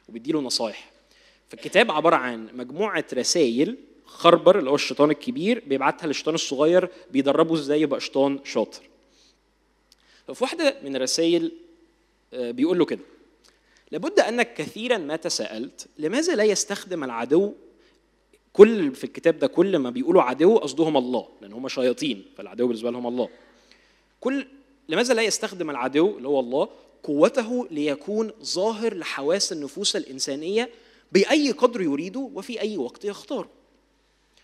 [0.09, 0.91] وبيديله نصايح.
[1.49, 3.77] فالكتاب عبارة عن مجموعة رسائل
[4.07, 8.81] خربر اللي هو الشيطان الكبير بيبعتها للشيطان الصغير بيدربه إزاي يبقى شيطان شاطر.
[10.27, 11.51] ففي واحدة من الرسائل
[12.33, 12.99] آه، بيقول له كده
[13.91, 17.53] لابد أنك كثيرا ما تساءلت لماذا لا يستخدم العدو؟
[18.53, 22.91] كل في الكتاب ده كل ما بيقولوا عدو قصدهم الله لأن هم شياطين فالعدو بالنسبة
[22.91, 23.29] لهم الله.
[24.19, 24.47] كل
[24.89, 26.69] لماذا لا يستخدم العدو اللي هو الله
[27.03, 30.69] قوته ليكون ظاهر لحواس النفوس الإنسانية
[31.11, 33.49] بأي قدر يريده وفي أي وقت يختاره؟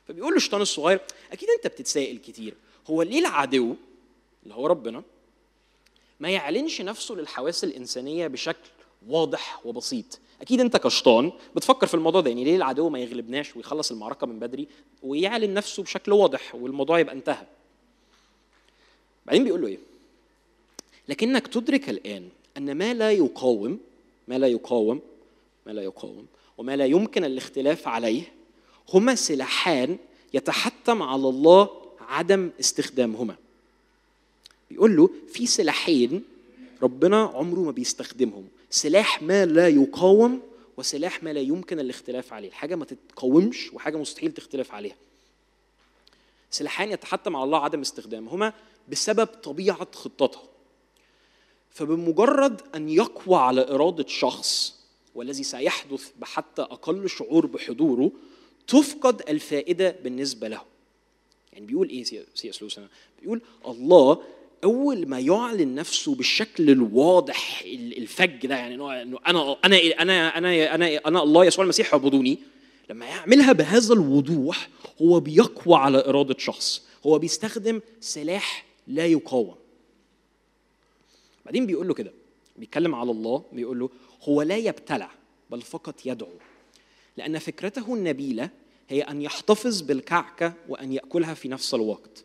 [0.08, 1.00] فبيقول له الشيطان الصغير
[1.32, 2.54] أكيد أنت بتتسائل كتير
[2.90, 3.76] هو ليه العدو
[4.44, 5.04] اللي هو ربنا
[6.20, 8.70] ما يعلنش نفسه للحواس الإنسانية بشكل
[9.08, 13.92] واضح وبسيط؟ أكيد أنت كشيطان بتفكر في الموضوع ده يعني ليه العدو ما يغلبناش ويخلص
[13.92, 14.68] المعركة من بدري
[15.04, 17.46] ويعلن نفسه بشكل واضح والموضوع يبقى انتهى؟
[19.26, 19.78] بعدين بيقول له إيه؟
[21.08, 23.80] لكنك تدرك الآن أن ما لا يقاوم
[24.28, 25.02] ما لا يقاوم
[25.66, 26.26] ما لا يقاوم
[26.58, 28.34] وما لا يمكن الاختلاف عليه
[28.94, 29.98] هما سلاحان
[30.34, 31.70] يتحتم على الله
[32.00, 33.36] عدم استخدامهما.
[34.70, 36.24] بيقول له في سلاحين
[36.84, 38.48] ربنا عمره ما بيستخدمهم.
[38.70, 40.42] سلاح ما لا يقاوم
[40.78, 42.52] وسلاح ما لا يمكن الاختلاف عليه.
[42.52, 44.96] حاجة ما تتقاومش وحاجة مستحيل تختلف عليها.
[46.52, 48.54] سلاحان يتحتم على الله عدم استخدامهما
[48.90, 50.40] بسبب طبيعة خطته
[51.72, 54.76] فبمجرد أن يقوى على إرادة شخص
[55.16, 58.12] والذي سيحدث بحتى أقل شعور بحضوره
[58.68, 60.62] تفقد الفائدة بالنسبة له
[61.54, 62.88] يعني بيقول إيه سي اس هنا؟
[63.22, 64.24] بيقول الله
[64.64, 68.92] أول ما يعلن نفسه بالشكل الواضح ال- الفج ده يعني إنه
[69.28, 72.40] أنا أنا أنا أنا أنا أنا الله يسوع المسيح اعبدوني
[72.90, 74.70] لما يعملها بهذا الوضوح
[75.02, 76.84] هو بيقوى على إرادة شخص.
[77.06, 79.56] هو بيستخدم سلاح لا يقاوم.
[81.46, 82.12] بعدين بيقول له كده
[82.58, 83.90] بيتكلم على الله بيقول له
[84.24, 85.12] هو لا يبتلع
[85.50, 86.30] بل فقط يدعو.
[87.18, 88.50] لأن فكرته النبيلة
[88.90, 92.24] هي أن يحتفظ بالكعكة وأن يأكلها في نفس الوقت.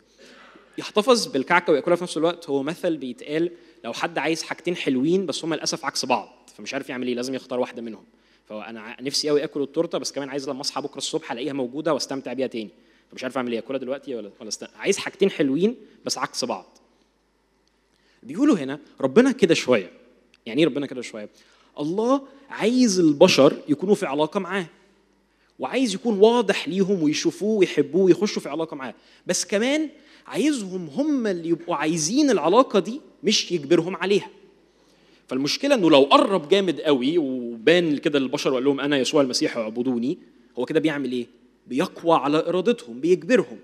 [0.79, 3.51] يحتفظ بالكعكة ويأكلها في نفس الوقت هو مثل بيتقال
[3.85, 7.35] لو حد عايز حاجتين حلوين بس هما للأسف عكس بعض فمش عارف يعمل إيه لازم
[7.35, 8.05] يختار واحدة منهم.
[8.48, 11.94] فأنا ع- نفسي قوي آكل التورتة بس كمان عايز لما أصحى بكرة الصبح ألاقيها موجودة
[11.94, 12.70] وأستمتع بيها تاني.
[13.11, 14.51] فمش عارف أعمل إيه آكلها دلوقتي ولا ولا.
[14.77, 16.79] عايز حاجتين حلوين بس عكس بعض.
[18.22, 19.90] بيقولوا هنا ربنا كده شوية.
[20.46, 21.29] يعني إيه ربنا كده شوية؟
[21.81, 24.66] الله عايز البشر يكونوا في علاقة معاه.
[25.59, 28.94] وعايز يكون واضح ليهم ويشوفوه ويحبوه ويخشوا في علاقة معاه.
[29.27, 29.88] بس كمان
[30.27, 34.31] عايزهم هم اللي يبقوا عايزين العلاقة دي مش يجبرهم عليها.
[35.29, 40.18] فالمشكلة إنه لو قرب جامد قوي وبان كده للبشر وقال لهم أنا يسوع المسيح اعبدوني
[40.59, 41.27] هو كده بيعمل إيه؟
[41.66, 43.59] بيقوى على إرادتهم بيجبرهم.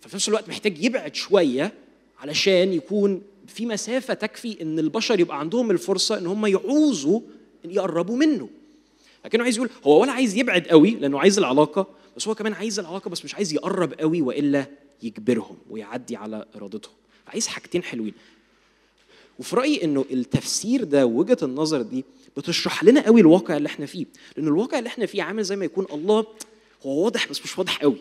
[0.00, 1.72] ففي نفس الوقت محتاج يبعد شوية
[2.18, 7.20] علشان يكون في مسافة تكفي إن البشر يبقى عندهم الفرصة إن هم يعوزوا
[7.64, 8.48] إن يقربوا منه.
[9.24, 12.78] لكنه عايز يقول هو ولا عايز يبعد قوي لأنه عايز العلاقة بس هو كمان عايز
[12.78, 14.66] العلاقة بس مش عايز يقرب قوي وإلا
[15.02, 16.94] يجبرهم ويعدي على إرادتهم.
[17.28, 18.14] عايز حاجتين حلوين.
[19.38, 22.04] وفي رأيي إنه التفسير ده وجهة النظر دي
[22.36, 24.06] بتشرح لنا قوي الواقع اللي إحنا فيه.
[24.36, 26.26] لأن الواقع اللي إحنا فيه عامل زي ما يكون الله
[26.86, 27.96] هو واضح بس مش واضح قوي.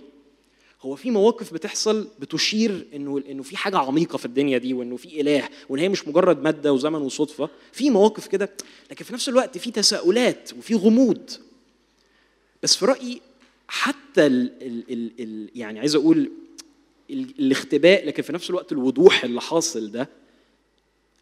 [0.82, 5.22] هو في مواقف بتحصل بتشير انه إنه في حاجة عميقة في الدنيا دي وإنه في
[5.22, 7.50] إله وإن هي مش مجرد مادة وزمن وصدفة.
[7.72, 8.50] في مواقف كده
[8.92, 11.30] لكن في نفس الوقت في تساؤلات وفي غموض.
[12.64, 13.22] بس في رأيي
[13.68, 16.32] حتى ال ال ال ال يعني عايز أقول
[17.10, 20.10] ال الاختباء لكن في نفس الوقت الوضوح اللي حاصل ده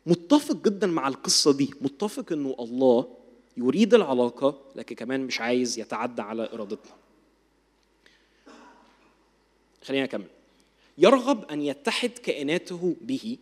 [0.06, 1.70] متفق جدا مع القصة دي.
[1.82, 3.08] متفق إنه الله
[3.58, 6.91] يريد العلاقة لكن كمان مش عايز يتعدى على إرادتنا.
[9.88, 10.28] خلينا نكمل
[10.97, 13.38] يرغب أن يتحد كائناته به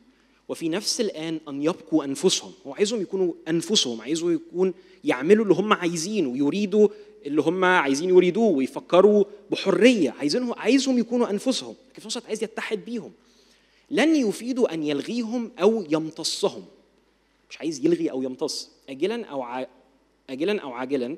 [0.49, 2.51] وفي نفس الآن أن يبقوا أنفسهم.
[2.67, 6.87] هو عايزهم يكونوا أنفسهم عايزه يكون يعملوا اللي هم عايزينه ويريدوا
[7.25, 10.09] اللي هم عايزين يريدوه ويفكروا بحرية.
[10.11, 11.75] عايزينهم عايزهم يكونوا أنفسهم.
[11.89, 13.11] لكن في نفس الوقت عايز يتحد بيهم.
[13.91, 16.65] لن يفيدوا أن يلغيهم أو يمتصهم.
[17.49, 18.69] مش عايز يلغي أو يمتص.
[18.89, 19.67] اجلا أو ع...
[20.29, 21.17] اجلا أو عاجلا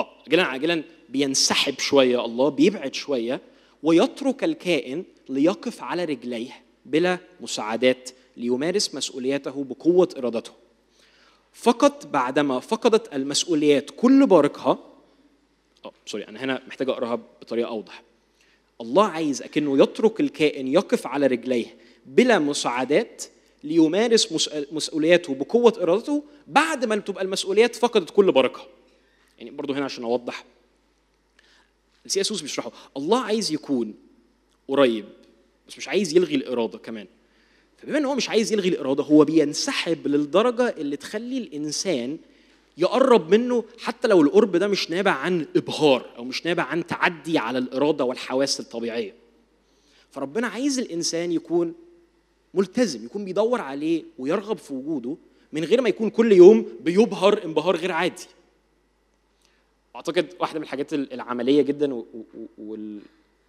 [0.00, 3.40] آه اجلا عاجلا بينسحب شوية الله بيبعد شوية
[3.82, 6.50] ويترك الكائن ليقف على رجليه
[6.86, 10.50] بلا مساعدات ليمارس مسؤولياته بقوة إرادته.
[11.52, 14.78] فقط بعدما فقدت المسؤوليات كل بارقها
[15.84, 18.02] آه سوري أنا هنا محتاج أقراها بطريقة أوضح.
[18.80, 23.24] الله عايز أكنه يترك الكائن يقف على رجليه بلا مساعدات
[23.64, 28.60] ليمارس مسؤول- مسؤولياته بقوة إرادته بعد ما تبقى المسؤوليات فقدت كل بركه
[29.40, 30.44] يعني برضو هنا عشان أوضح.
[32.06, 32.72] السي اس بيشرحه.
[32.96, 33.94] الله عايز يكون
[34.68, 35.04] قريب
[35.68, 37.06] بس مش عايز يلغي الإرادة كمان.
[37.78, 42.18] فبما إن هو مش عايز يلغي الإرادة هو بينسحب للدرجة اللي تخلي الإنسان
[42.78, 47.38] يقرب منه حتى لو القرب ده مش نابع عن إبهار أو مش نابع عن تعدي
[47.38, 49.14] على الإرادة والحواس الطبيعية.
[50.10, 51.74] فربنا عايز الإنسان يكون
[52.54, 55.16] ملتزم يكون بيدور عليه ويرغب في وجوده
[55.52, 58.26] من غير ما يكون كل يوم بيبهر انبهار غير عادي.
[60.00, 62.04] أعتقد واحدة من الحاجات العملية جدا
[62.58, 63.00] وال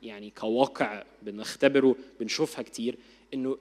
[0.04, 2.96] يعني كواقع بنختبره بنشوفها كتير
[3.34, 3.58] إنه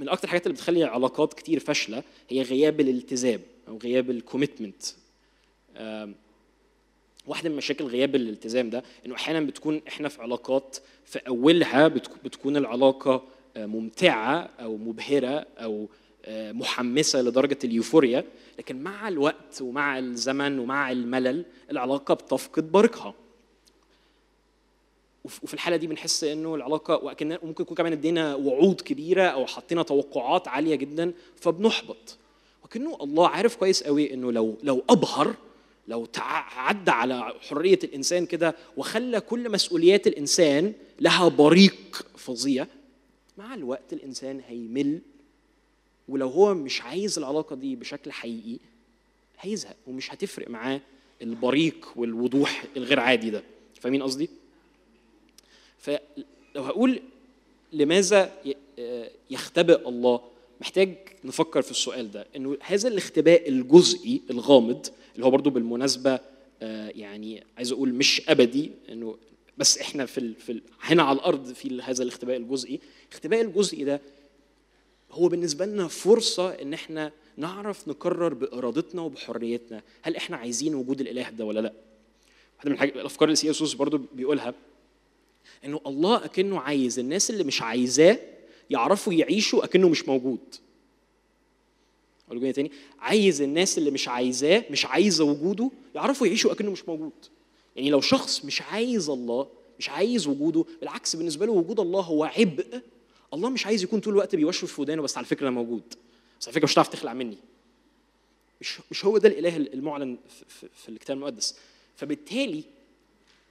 [0.00, 4.82] من أكتر الحاجات اللي بتخلي علاقات كتير فاشلة هي غياب الالتزام أو غياب الكوميتمنت
[7.26, 12.24] واحدة من مشاكل غياب الالتزام ده إنه أحيانا بتكون إحنا في علاقات في أولها بتك-
[12.24, 13.24] بتكون العلاقة
[13.56, 15.88] آه، ممتعة أو مبهرة أو
[16.24, 18.24] آه، محمسة لدرجة اليوفوريا
[18.58, 23.14] لكن مع الوقت ومع الزمن ومع الملل العلاقة بتفقد بريقها
[25.24, 29.46] وف- وفي الحالة دي بنحس إنه العلاقة وكان ممكن يكون كمان إدينا وعود كبيرة أو
[29.46, 32.16] حطينا توقعات عالية جدا فبنحبط.
[32.64, 35.34] وكأنه الله عارف كويس قوي إنه لو لو أبهر
[35.88, 36.06] لو
[36.56, 42.66] عدى على حرية الإنسان كده وخلى كل مسؤوليات الإنسان لها بريق فظيع
[43.38, 45.00] مع الوقت الإنسان هيمل
[46.08, 48.58] ولو هو مش عايز العلاقة دي بشكل حقيقي
[49.40, 50.80] هيزهق ومش هتفرق معاه
[51.22, 53.42] البريق والوضوح الغير عادي ده
[53.80, 54.28] فاهمين قصدي؟
[55.78, 55.98] فلو
[56.56, 57.00] هقول
[57.72, 58.32] لماذا
[58.78, 60.20] آه، يختبئ الله
[60.60, 66.20] محتاج نفكر في السؤال ده إنه هذا الاختباء الجزئي الغامض اللي هو برضو بالمناسبة
[66.62, 69.16] آه، يعني عايز أقول مش أبدي إنه
[69.58, 73.84] بس إحنا في ال في ال هنا على الأرض في هذا الاختباء الجزئي الاختباء الجزئي
[73.84, 74.00] ده
[75.14, 79.82] هو بالنسبة لنا فرصة إن إحنا نعرف نقرر بإرادتنا وبحريتنا.
[80.02, 81.72] هل إحنا عايزين وجود الإله ده ولا لأ؟
[82.56, 84.54] واحدة من الحاجات الأفكار اللي سي يسوس برضو بيقولها
[85.64, 88.18] إنه الله أكنه عايز الناس اللي مش عايزاه
[88.70, 90.38] يعرفوا يعيشوا أكنه مش موجود.
[92.28, 96.88] أقول جملة تاني عايز الناس اللي مش عايزاه مش عايزة وجوده يعرفوا يعيشوا أكنه مش
[96.88, 97.12] موجود.
[97.76, 99.46] يعني لو شخص مش عايز الله
[99.78, 102.80] مش عايز وجوده بالعكس بالنسبة له وجود الله هو عبء
[103.34, 105.94] الله مش عايز يكون طول الوقت بيوشوش في ودانه بس على فكرة أنا موجود.
[106.40, 107.38] بس على فكرة مش هتعرف تخلع مني.
[108.60, 110.18] مش مش هو ده الإله المعلن
[110.48, 111.56] في, في, الكتاب المقدس.
[111.96, 112.64] فبالتالي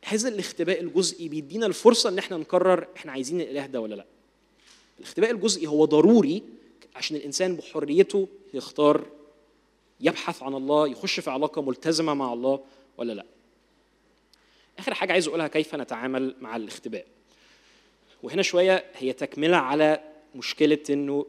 [0.06, 4.06] هذا الاختباء الجزئي بيدينا الفرصة إن إحنا نقرر إحنا عايزين الإله ده ولا لأ.
[5.00, 6.44] الاختباء الجزئي هو ضروري
[6.96, 9.06] عشان الإنسان بحريته يختار
[10.00, 12.60] يبحث عن الله يخش في علاقة ملتزمة مع الله
[12.98, 13.26] ولا لأ.
[14.80, 17.06] آخر حاجة عايز أقولها كيف نتعامل مع الاختباء؟
[18.24, 20.00] وهنا شوية هي تكملة على
[20.36, 21.26] مشكلة إنه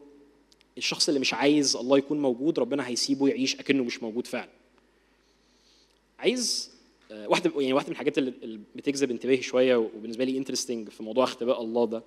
[0.77, 4.49] الشخص اللي مش عايز الله يكون موجود ربنا هيسيبه يعيش أكنه مش موجود فعلا
[6.19, 6.71] عايز
[7.11, 11.23] آه، واحدة يعني واحدة من الحاجات اللي بتجذب انتباهي شوية وبالنسبة لي انترستنج في موضوع
[11.23, 12.03] اختباء الله ده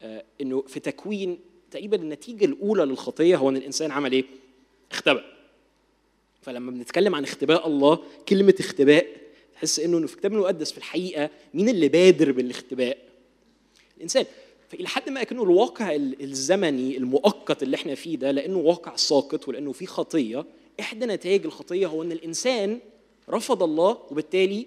[0.00, 1.38] آه، إنه في تكوين
[1.70, 4.24] تقريبا النتيجة الأولى للخطية هو إن الإنسان عمل إيه؟
[4.90, 5.24] اختبأ
[6.42, 9.06] فلما بنتكلم عن اختباء الله كلمة اختباء
[9.54, 13.11] تحس إنه في الكتاب المقدس في الحقيقة مين اللي بادر بالاختباء؟
[14.02, 14.26] الإنسان.
[14.68, 19.48] فإلى حد ما كانه الواقع ال- الزمني المؤقت اللي إحنا فيه ده لأنه واقع ساقط
[19.48, 20.44] ولأنه في خطية
[20.80, 22.78] إحدى نتائج الخطية هو إن الإنسان
[23.30, 24.66] رفض الله وبالتالي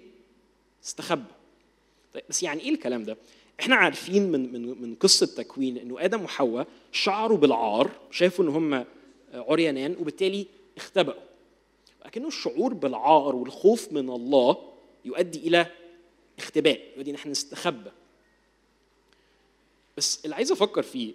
[0.84, 1.32] استخبى.
[2.14, 3.16] طيب بس يعني إيه الكلام ده؟
[3.60, 8.84] إحنا عارفين من من من قصة تكوين إنه آدم وحواء شعروا بالعار شافوا إن هم
[9.34, 10.46] عريانان وبالتالي
[10.76, 11.20] اختبأوا.
[12.06, 14.56] لكنه الشعور بالعار والخوف من الله
[15.04, 15.66] يؤدي إلى
[16.38, 17.90] اختباء يؤدي إن إحنا نستخبى.
[19.96, 21.14] بس اللي عايز أفكر فيه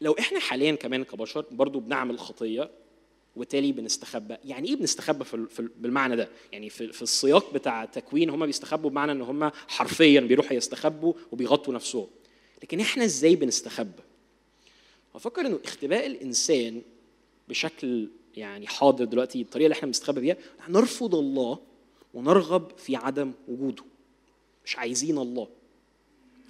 [0.00, 2.70] لو إحنا حاليا كمان كبشر برضو بنعمل خطية
[3.36, 7.82] وبالتالي بنستخبى يعني إيه بنستخبى في في ال- بالمعنى ده؟ يعني في, في السياق بتاع
[7.84, 12.06] التكوين هم بيستخبوا بمعنى ان هم حرفيا بيروحوا يستخبوا وبيغطوا نفسهم.
[12.62, 14.02] لكن إحنا إزاي بنستخبى؟
[15.14, 16.82] أفكر انه اختباء الانسان
[17.48, 20.36] بشكل يعني حاضر دلوقتي الطريقة اللي إحنا بنستخبى بيها
[20.68, 21.58] نرفض الله
[22.14, 23.84] ونرغب في عدم وجوده.
[24.64, 25.48] مش عايزين الله.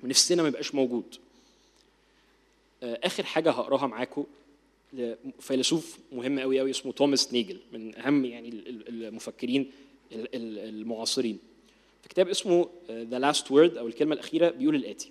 [0.03, 1.05] ونفسنا ما يبقاش موجود.
[2.83, 4.25] آه، آخر حاجة هقراها معاكم
[5.41, 9.71] فيلسوف مهم قوي قوي اسمه توماس نيجل من أهم يعني ال- ال- المفكرين
[10.13, 11.39] ال- ال- المعاصرين.
[12.03, 15.11] في كتاب اسمه The Last Word أو الكلمة الأخيرة بيقول الآتي.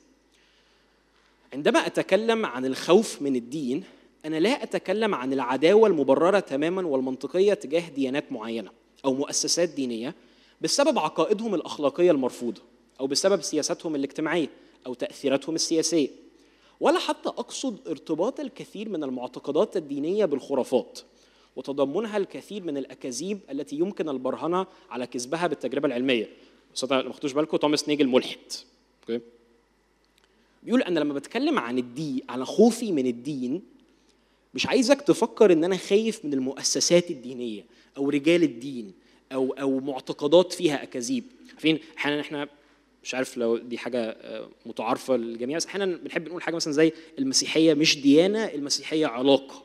[1.53, 3.83] عندما أتكلم عن الخوف من الدين
[4.25, 8.71] أنا لا أتكلم عن العداوة المبررة تماما والمنطقية تجاه ديانات معينة
[9.05, 10.15] أو مؤسسات دينية
[10.61, 12.61] بسبب عقائدهم الأخلاقية المرفوضة
[12.99, 14.49] أو بسبب سياستهم الاجتماعية.
[14.85, 16.09] أو تأثيراتهم السياسية.
[16.79, 20.99] ولا حتى أقصد ارتباط الكثير من المعتقدات الدينية بالخرافات
[21.55, 25.47] وتضمنها الكثير من الأكاذيب التي يمكن البرهنة على كذبها
[26.75, 28.37] بس طبعاً ما خدتوش بالكم؟ توماس نيجل ملحد.
[29.01, 29.23] أوكي.
[30.63, 33.61] بيقول أنا لما بتكلم عن الدين على خوفي من الدين
[34.53, 37.65] مش عايزك تفكر إن أنا خايف من المؤسسات الدينية
[37.97, 38.93] أو رجال الدين
[39.31, 41.23] أو أو معتقدات فيها أكاذيب.
[41.51, 42.47] عارفين أحيانا إحنا
[43.03, 46.91] مش عارف لو دي حاجة آه، متعارفة للجميع بس أحيانا بنحب نقول حاجة مثلا زي
[47.19, 49.63] المسيحية مش ديانة المسيحية علاقة.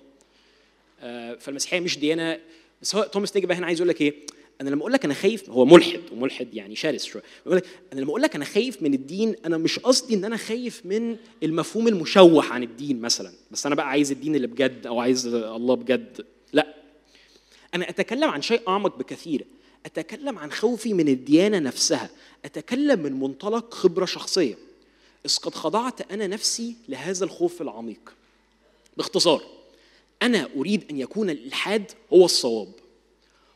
[1.01, 2.39] آه، فالمسيحية مش ديانة.
[2.83, 4.15] بس هو توماس نيجل بقى هنا عايز يقول لك إيه؟
[4.61, 7.23] أنا لما أقول لك أنا خايف هو ملحد وملحد يعني شرس شوية.
[7.45, 10.37] بيقول لك أنا لما أقول لك أنا خايف من الدين أنا مش قصدي إن أنا
[10.37, 13.33] خايف من المفهوم المشوه عن الدين مثلا.
[13.51, 16.27] بس أنا بقى عايز الدين اللي بجد أو عايز الله بجد.
[16.53, 16.75] لا.
[17.75, 19.45] أنا أتكلم عن شيء أعمق بكثير.
[19.87, 22.11] أتكلم عن خوفي من الديانة نفسها
[22.45, 24.59] أتكلم من منطلق خبرة شخصية.
[25.27, 28.15] إذ قد خضعت أنا نفسي لهذا الخوف العميق.
[28.97, 29.43] باختصار
[30.23, 32.73] أنا أريد أن يكون الإلحاد هو الصواب.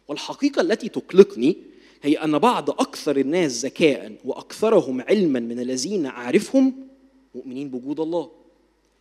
[0.08, 1.56] والحقيقة التي تقلقني
[2.02, 6.88] هي أن بعض أكثر الناس ذكاء وأكثرهم علما من الذين أعرفهم
[7.34, 8.30] مؤمنين بوجود الله.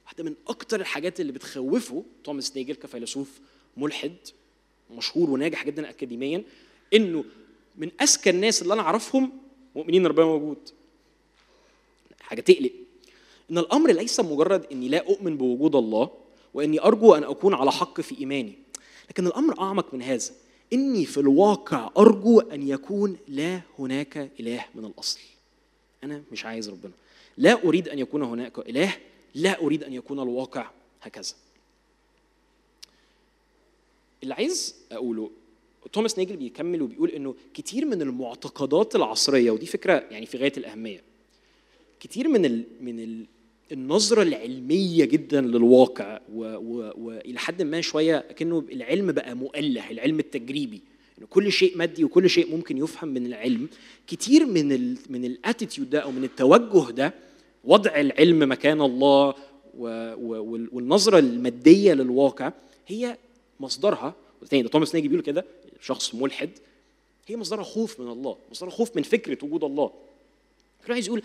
[0.06, 3.30] واحدة من أكثر الحاجات اللي بتخوفه توماس نيجل كفيلسوف
[3.78, 4.16] ملحد
[4.98, 6.44] مشهور وناجح جدا اكاديميا
[6.94, 7.26] إنه
[7.78, 9.32] من أذكى الناس اللي أنا أعرفهم
[9.76, 10.58] مؤمنين ربنا موجود.
[12.22, 12.72] حاجة تقلق.
[13.52, 16.10] إن الأمر ليس مجرد إني لا أؤمن بوجود الله
[16.54, 18.56] وإني أرجو أن أكون على حق في إيماني
[19.10, 20.32] لكن الأمر أعمق من هذا.
[20.74, 25.20] إني في الواقع أرجو أن يكون لا هناك إله من الأصل.
[26.04, 26.92] أنا مش عايز ربنا.
[27.38, 28.98] لا أريد أن يكون هناك إله
[29.36, 30.70] لا أريد أن يكون الواقع
[31.02, 31.34] هكذا.
[34.24, 35.32] اللي عايز أقوله
[35.94, 41.02] توماس نيجل بيكمل وبيقول إنه كتير من المعتقدات العصرية ودي فكرة يعني في غاية الأهمية
[42.00, 43.26] كتير من ال من ال
[43.72, 50.82] النظرة العلمية جدا للواقع والى حد ما شوية كانه العلم بقى مؤله العلم التجريبي
[51.22, 53.68] إن كل شيء مادي وكل شيء ممكن يفهم من العلم.
[54.08, 57.14] كتير من ال من الاتيتيود ده أو من التوجه ده
[57.64, 59.34] وضع العلم مكان الله
[60.72, 62.52] والنظرة المادية للواقع
[62.88, 63.18] هي
[63.60, 64.16] مصدرها.
[64.50, 65.46] تاني ده توماس ناجي بيقول كده
[65.82, 66.50] شخص ملحد
[67.28, 69.92] هي مصدرها خوف من الله مصدرها خوف من فكرة وجود الله.
[70.84, 71.24] كان عايز يقول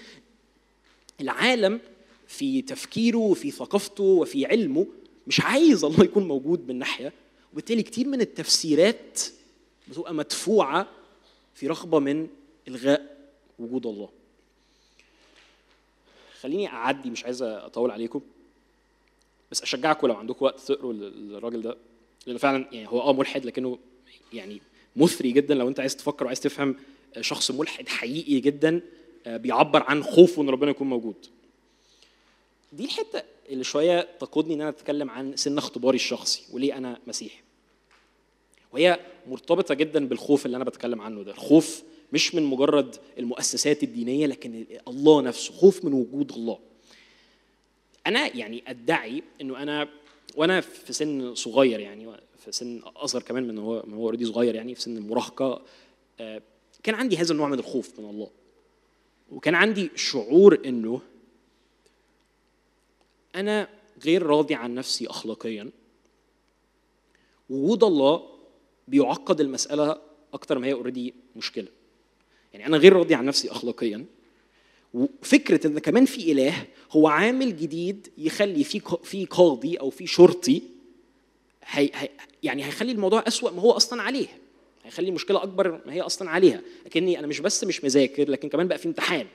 [1.20, 1.80] العالم
[2.28, 4.86] في تفكيره وفي ثقافته وفي علمه
[5.26, 7.12] مش عايز الله يكون موجود من ناحية
[7.52, 9.20] وبالتالي كتير من التفسيرات
[9.88, 10.86] بتبقى مدفوعة
[11.54, 12.28] في رغبة من
[12.68, 13.26] إلغاء
[13.58, 14.08] وجود الله.
[16.40, 18.20] خليني أعدي مش عايز أطول عليكم
[19.50, 21.76] بس أشجعكم لو عندكم وقت تقروا الراجل ده
[22.26, 23.78] لأنه فعلا يعني هو آه ملحد لكنه
[24.34, 24.60] يعني
[24.96, 25.54] مثري جدا.
[25.54, 26.76] لو أنت عايز تفكر وعايز تفهم
[27.20, 28.80] شخص ملحد حقيقي جدا
[29.26, 31.26] بيعبر عن خوفه إن ربنا يكون موجود.
[32.72, 37.40] دي الحتة اللي شوية تقودني إن أنا أتكلم عن سن اختباري الشخصي وليه أنا مسيحي.
[38.72, 41.32] وهي مرتبطة جدا بالخوف اللي أنا بتكلم عنه ده.
[41.32, 41.82] الخوف
[42.12, 46.58] مش من مجرد المؤسسات الدينية لكن الله نفسه خوف من وجود الله.
[48.06, 49.88] أنا يعني أدعي إنه أنا
[50.36, 54.54] وأنا في سن صغير يعني في سن أصغر كمان من هو من هو اوريدي صغير
[54.54, 55.62] يعني في سن المراهقة
[56.82, 58.30] كان عندي هذا النوع من الخوف من الله.
[59.30, 61.00] وكان عندي شعور إنه
[63.34, 63.68] أنا
[64.04, 65.70] غير راضي عن نفسي اخلاقيا.
[67.50, 68.28] وجود الله
[68.88, 70.00] بيعقد المسألة
[70.32, 71.68] أكتر ما هي اوريدي مشكلة.
[72.52, 74.04] يعني أنا غير راضي عن نفسي اخلاقيا.
[74.94, 76.54] وفكرة إن كمان في إله
[76.90, 80.62] هو عامل جديد يخلي في في قاضي أو في شرطي
[81.64, 82.08] هي هي
[82.42, 84.26] يعني هيخلي الموضوع أسوأ ما هو أصلا عليه.
[84.84, 86.60] هيخلي المشكلة أكبر ما هي أصلا عليها.
[86.86, 89.26] لكني أنا مش بس مش مذاكر لكن كمان بقى في امتحان.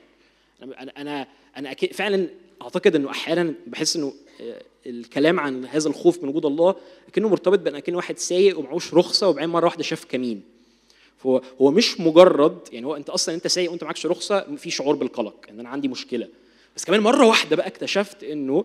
[0.62, 2.28] أنا أنا أنا فعلا
[2.62, 4.12] أعتقد إنه أحيانا بحس إنه
[4.86, 6.74] الكلام عن هذا الخوف من وجود الله
[7.12, 10.42] كانه مرتبط بأن كان واحد سايق ومعوش رخصة وبعدين مرة واحدة شاف كمين.
[11.22, 14.94] فهو هو مش مجرد يعني هو انت أصلا انت سايق وانت معكش رخصة في شعور
[14.96, 16.28] بالقلق ان أنا عندي مشكلة.
[16.76, 18.64] بس كمان مرة واحدة بقى اكتشفت انه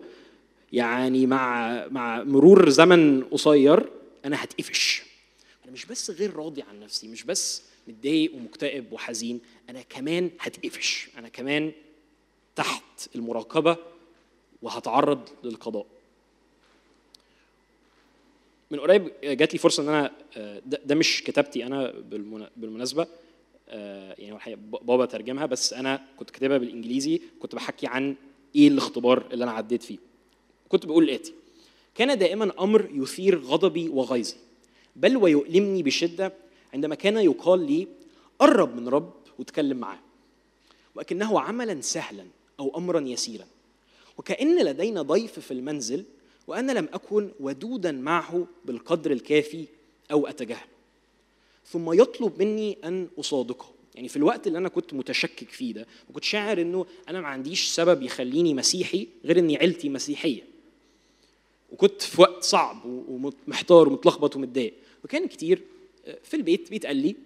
[0.72, 3.88] يعني مع مع مرور زمن قصير
[4.24, 5.02] أنا هتقفش.
[5.64, 9.40] أنا مش بس غير راضي عن نفسي مش بس متضايق ومكتئب وحزين
[9.70, 11.08] أنا كمان هتقفش.
[11.18, 11.72] أنا كمان
[12.56, 12.82] تحت
[13.14, 13.76] المراقبة
[14.62, 15.86] وهتعرض للقضاء.
[18.70, 20.12] من قريب جات لي فرصة إن أنا
[20.66, 21.94] ده, ده مش كتابتي أنا
[22.56, 23.06] بالمناسبة
[24.18, 28.14] يعني الحقيقة بابا ترجمها بس أنا كنت كاتبها بالإنجليزي كنت بحكي عن
[28.56, 29.98] إيه الاختبار اللي أنا عديت فيه.
[30.68, 31.34] كنت بقول الاتي
[31.94, 34.36] كان دائما أمر يثير غضبي وغيظي
[34.96, 36.32] بل ويؤلمني بشدة
[36.74, 37.88] عندما كان يقال لي
[38.38, 39.98] قرب من رب وتكلم معاه
[40.94, 42.26] وكأنه عملا سهلا
[42.60, 43.46] أو أمرا يسيرا
[44.18, 46.04] وكأن لدينا ضيف في المنزل
[46.46, 49.64] وأنا لم أكن ودودا معه بالقدر الكافي
[50.10, 50.76] أو أتجاهله.
[51.66, 53.70] ثم يطلب مني أن أصادقه.
[53.94, 57.68] يعني في الوقت اللي أنا كنت متشكك فيه ده وكنت شاعر إنه أنا ما عنديش
[57.68, 60.42] سبب يخليني مسيحي غير إني عيلتي مسيحية.
[61.72, 64.74] وكنت في وقت صعب ومحتار ومتلخبط ومتضايق.
[65.04, 65.62] وكان كتير
[66.22, 67.16] في البيت بيتقال لي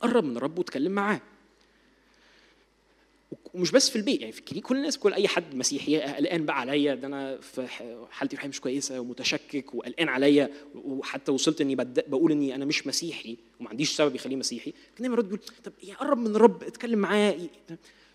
[0.00, 1.20] قرب من رب واتكلم معاه.
[3.54, 6.94] ومش بس في البيت يعني في كل الناس كل أي حد مسيحي قلقان بقى عليا
[6.94, 7.66] ده أنا في
[8.10, 13.36] حالتي الحقيقيه مش كويسة ومتشكك وقلقان عليا وحتى وصلت إني بقول إني أنا مش مسيحي
[13.60, 14.70] وما عنديش سبب يخليني مسيحي.
[14.70, 17.36] كان دايما بيقول طب يعني قرب من الرب اتكلم معاه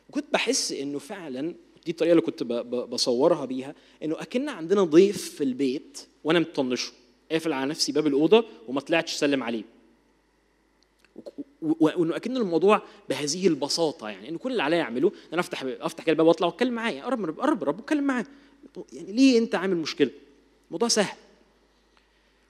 [0.09, 1.55] وكنت بحس إنه فعلا
[1.85, 6.91] دي الطريقة اللي كنت بصورها بيها إنه أكن عندنا ضيف في البيت وأنا مطنشه
[7.31, 9.63] قافل على نفسي باب الأوضة وما طلعتش اسلم عليه.
[11.79, 16.03] وإنه أكن الموضوع بهذه البساطة يعني إنه كل اللي عليا اعمله ان أنا أفتح أفتح
[16.03, 18.25] كده الباب وأطلع وأتكلم معاه قرب من قرب رب واتكلم معاه
[18.93, 20.11] يعني ليه أنت عامل مشكلة؟
[20.67, 21.17] الموضوع سهل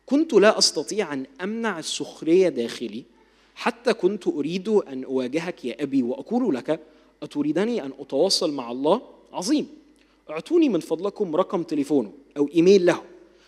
[0.05, 3.03] كنت لا أستطيع أن أمنع السخرية داخلي
[3.55, 6.80] حتى كنت أريد أن أواجهك يا أبي وأقول لك
[7.24, 9.01] أتريدني أن أتواصل مع الله؟
[9.34, 9.68] عظيم
[10.30, 13.01] أعطوني من فضلكم رقم تليفونه أو إيميل له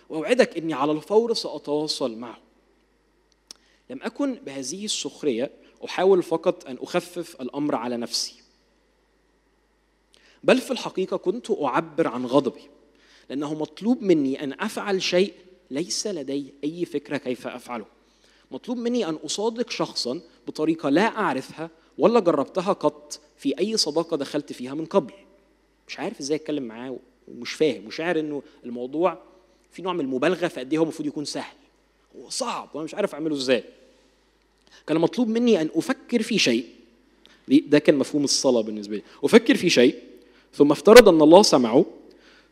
[0.10, 2.38] وأوعدك إني على الفور سأتواصل معه
[3.90, 5.52] لم أكن بهذه السخرية
[5.86, 8.36] أحاول فقط أن أخفف الأمر على نفسي.
[10.44, 12.62] بل في الحقيقة كنت أعبر عن غضبي
[13.30, 15.34] لأنه مطلوب مني أن أفعل شيء
[15.72, 17.86] ليس لدي أي فكرة كيف أفعله.
[18.52, 24.54] مطلوب مني أن أصادق شخصا بطريقة لا أعرفها ولا جربتها قط في أي صداقة دخلت
[24.54, 25.14] فيها من قبل.
[25.88, 29.18] مش عارف إزاي أتكلم معاه ومش فاهم وشاعر إنه الموضوع
[29.72, 31.56] في نوع من المبالغة في قد إيه هو المفروض يكون سهل.
[32.16, 33.64] هو صعب وأنا مش عارف أعمله إزاي.
[34.88, 36.66] كان مطلوب مني أن أفكر في شيء.
[37.48, 39.04] ده كان مفهوم الصلاة بالنسبة لي.
[39.24, 39.96] أفكر في شيء
[40.54, 41.86] ثم افترض أن الله سمعه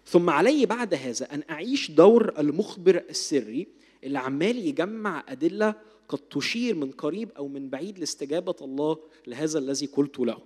[0.05, 3.67] ثم علي بعد هذا أن أعيش دور المخبر السري
[4.03, 5.75] اللي عمال يجمع أدلة
[6.09, 8.97] قد تشير من قريب أو من بعيد لاستجابة الله
[9.27, 10.37] لهذا الذي قلت له.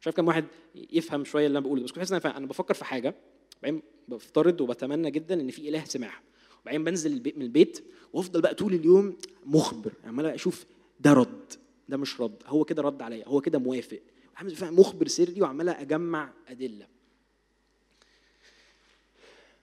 [0.00, 0.44] مش عارف كم واحد
[0.92, 3.14] يفهم شوية اللي أنا بقوله بس كنت حاسس إن أنا بفكر في حاجة
[3.62, 6.20] بعدين بفترض وبتمنى جدا إن في إله سمعها.
[6.62, 10.64] وبعدين بنزل من البيت وأفضل بقى طول اليوم مخبر عمال أشوف
[11.02, 11.52] ده رد
[11.88, 14.00] ده مش رد هو كده رد عليا هو كده موافق.
[14.36, 16.86] عامل فيها مخبر سري وعمال أجمع أدلة.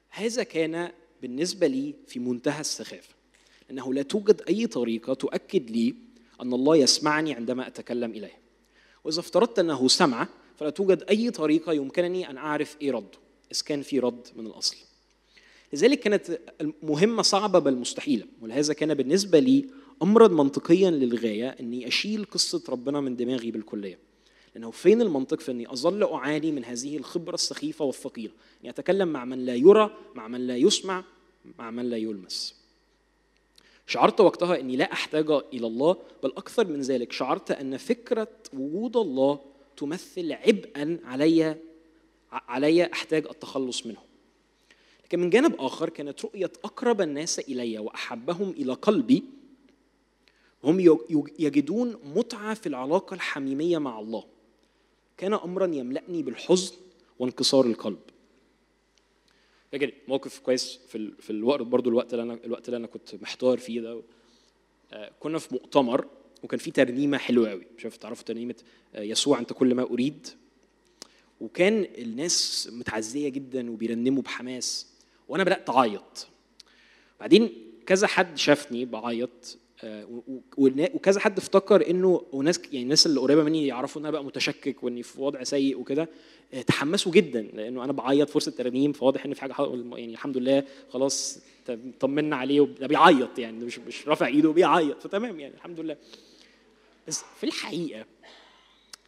[0.09, 3.15] هذا كان بالنسبة لي في منتهى السخافة
[3.71, 5.95] انه لا توجد أي طريقة تؤكد لي
[6.41, 8.39] أن الله يسمعني عندما أتكلم إليه.
[9.03, 10.27] وإذا افترضت أنه سمع
[10.57, 13.17] فلا توجد أي طريقة يمكنني أن أعرف إيه رده
[13.51, 14.77] اذا كان في رد من الأصل.
[15.73, 19.69] لذلك كانت المهمة صعبة بل مستحيلة ولهذا كان بالنسبة لي
[20.03, 23.99] امرا منطقيا للغاية إني أشيل قصة ربنا من دماغي بالكلية.
[24.55, 29.25] لأنه فين المنطق في إني أظل أعاني من هذه الخبرة السخيفة والثقيلة؟ إني أتكلم مع
[29.25, 31.03] من لا يرى مع من لا يسمع
[31.59, 32.55] مع من لا يلمس.
[33.87, 38.97] شعرت وقتها إني لا أحتاج إلى الله بل أكثر من ذلك شعرت أن فكرة وجود
[38.97, 39.39] الله
[39.77, 41.55] تمثل عبئا علي
[42.31, 44.01] علي أحتاج التخلص منه.
[45.05, 49.23] لكن من جانب آخر كانت رؤية أقرب الناس إلي وأحبهم إلى قلبي
[50.63, 50.79] هم
[51.39, 54.25] يجدون متعة في العلاقة الحميمية مع الله.
[55.17, 56.75] كان امرا يملأني بالحزن
[57.19, 57.99] وانكسار القلب.
[59.71, 61.11] فاكر موقف كويس في.
[61.19, 64.01] في الوقت برضو الوقت اللي أنا الوقت اللي أنا كنت محتار فيه ده.
[64.93, 66.07] آه، كنا في مؤتمر
[66.43, 68.55] وكان في ترنيمة حلوة قوي مش عارف تعرفوا ترنيمة
[68.95, 70.27] آه، يسوع أنت كل ما أريد.
[71.41, 74.87] وكان الناس متعزية جدا وبيرنموا بحماس.
[75.27, 76.27] وأنا بدأت أعيط.
[77.19, 77.49] بعدين
[77.85, 79.57] كذا حد شافني بعيط.
[79.83, 80.21] آه،
[80.57, 84.83] وكذا حد افتكر إنه وناس يعني الناس اللي قريبة مني يعرفوا ان أنا بقى متشكك
[84.83, 86.09] وإني في وضع سيء وكده
[86.53, 89.53] آه، تحمسوا جدا لأنه أنا بعيط فرصة ترنيم فواضح إن في حاجة
[89.95, 91.39] يعني الحمد لله خلاص
[91.99, 95.97] طمنا عليه ده بيعيط يعني مش مش رافع إيده بيعيط فتمام يعني الحمد لله.
[97.07, 98.05] بس في الحقيقة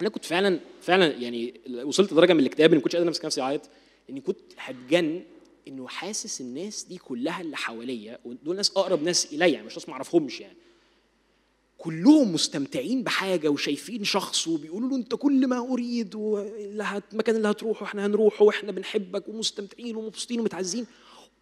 [0.01, 1.53] أنا كنت فعلا فعلا يعني
[1.83, 3.61] وصلت لدرجة من الاكتئاب إني ما كنتش قادر أمسك نفسي أعيط
[4.09, 5.21] إني كنت هتجن
[5.67, 9.89] انه حاسس الناس دي كلها اللي حواليا ودول ناس أقرب ناس الي يعني مش ناس
[9.89, 10.57] ما اعرفهمش يعني.
[11.77, 16.15] كلهم مستمتعين بحاجة وشايفين شخص وبيقولوا له أنت كل ما أريد.
[16.15, 20.85] المكان اللي هتروحه إحنا هنروحه وإحنا بنحبك ومستمتعين ومبسوطين ومتعزين.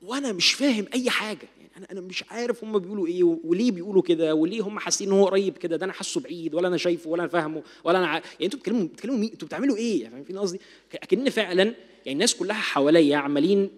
[0.01, 4.01] وأنا مش فاهم أي حاجة يعني أنا أنا مش عارف هم بيقولوا إيه وليه بيقولوا
[4.01, 7.09] كده وليه هم حاسين إن هو قريب كده ده أنا حاسه بعيد ولا أنا شايفه
[7.09, 8.13] ولا أنا فاهمه ولا أنا ع...
[8.13, 10.59] يعني أنتوا بتتكلموا بتتكلموا مين؟ أنتوا بتعملوا إيه يعني؟ فاهمين قصدي؟
[10.93, 11.75] أكن فعلا يعني
[12.11, 13.69] الناس كلها حواليا عمالين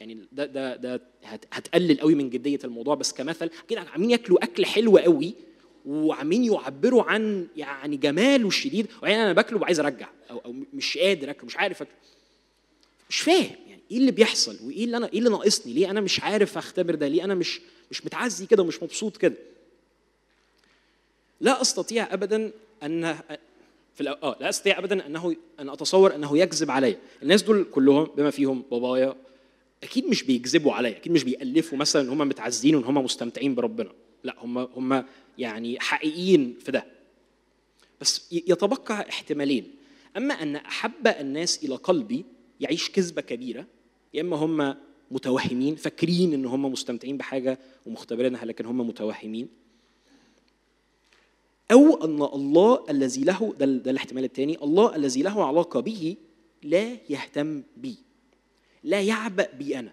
[0.00, 2.94] يعني ده ده ده هت- هتقلل قوي من جدية الموضوع.
[2.94, 5.34] بس كمثل كده عاملين ياكلوا أكل حلو قوي
[5.86, 8.86] وعاملين يعبروا عن يعني جماله الشديد.
[8.98, 10.08] وبعدين أنا باكله وعايز أرجع.
[10.30, 11.94] أو أو مش قادر أكله مش عارف أكله.
[13.10, 16.20] مش فاهم يعني إيه اللي بيحصل وإيه اللي أنا إيه اللي ناقصني؟ ليه أنا مش
[16.20, 19.34] عارف أختبر ده؟ ليه أنا مش مش متعزي كده ومش مبسوط كده؟
[21.40, 22.50] لا أستطيع ابدا
[22.82, 23.18] أن
[23.94, 24.08] في.
[24.22, 26.98] آه لا أستطيع ابدا أنه أن أتصور أنه يكذب عليا.
[27.22, 29.16] الناس دول كلهم بما فيهم بابايا
[29.82, 33.92] أكيد مش بيكذبوا عليا أكيد مش بيألفوا مثلا إن هم متعزين وإن هم مستمتعين بربنا.
[34.24, 35.04] لا هم هم
[35.38, 36.86] يعني حقيقيين في ده.
[38.00, 39.74] بس يتبقى احتمالين.
[40.16, 42.24] أما أن أحب الناس إلى قلبي
[42.60, 43.66] يعيش كذبة كبيرة
[44.14, 44.74] يا إما هم
[45.10, 49.48] متوهمين فاكرين إن هم مستمتعين بحاجة ومختبرينها لكن هم متوهمين.
[51.72, 56.16] أو أن الله الذي له ده, ده الاحتمال الثاني الله الذي له علاقة به
[56.62, 58.07] لا يهتم بي.
[58.88, 59.92] لا يعبأ بي أنا.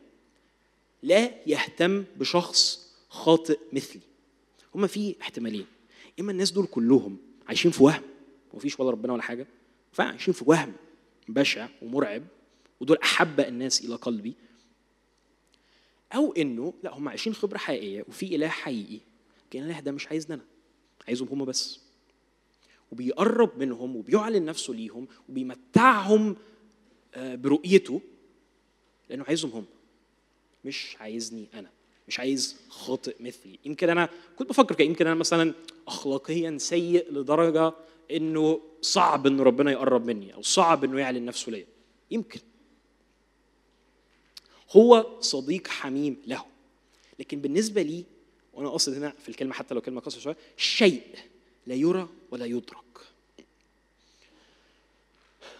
[1.03, 4.01] لا يهتم بشخص خاطئ مثلي.
[4.75, 5.65] هما في احتمالين.
[6.19, 7.17] إما الناس دول كلهم
[7.47, 8.01] عايشين في وهم
[8.53, 9.47] ومفيش ولا ربنا ولا حاجة
[9.91, 10.73] فعلا عايشين في وهم
[11.27, 12.23] بشع ومرعب
[12.79, 14.33] ودول أحب الناس إلى قلبي.
[16.13, 18.99] أو إنه لا هم عايشين خبرة حقيقية وفي إله حقيقي.
[19.51, 20.43] كان الإله ده مش عايزنا أنا
[21.07, 21.79] عايزهم هم بس.
[22.91, 26.35] وبيقرب منهم وبيعلن نفسه ليهم وبيمتعهم
[27.15, 28.01] آه، برؤيته.
[29.09, 29.65] لأنه عايزهم هم.
[30.65, 31.69] مش عايزني أنا.
[32.07, 33.59] مش عايز خاطئ مثلي.
[33.65, 34.87] يمكن أنا كنت بفكر كده.
[34.87, 35.53] يمكن أنا مثلا
[35.87, 37.73] اخلاقيا سيء لدرجة
[38.11, 41.67] إنه صعب إن ربنا يقرب مني أو صعب إنه يعلن نفسه ليا.
[42.11, 42.39] يمكن.
[44.71, 46.45] هو صديق حميم له.
[47.19, 48.03] لكن بالنسبة لي
[48.53, 51.03] وأنا قاصد هنا في الكلمة حتى لو كلمة قصيرة شوية شيء
[51.67, 52.85] لا يرى ولا يدرك.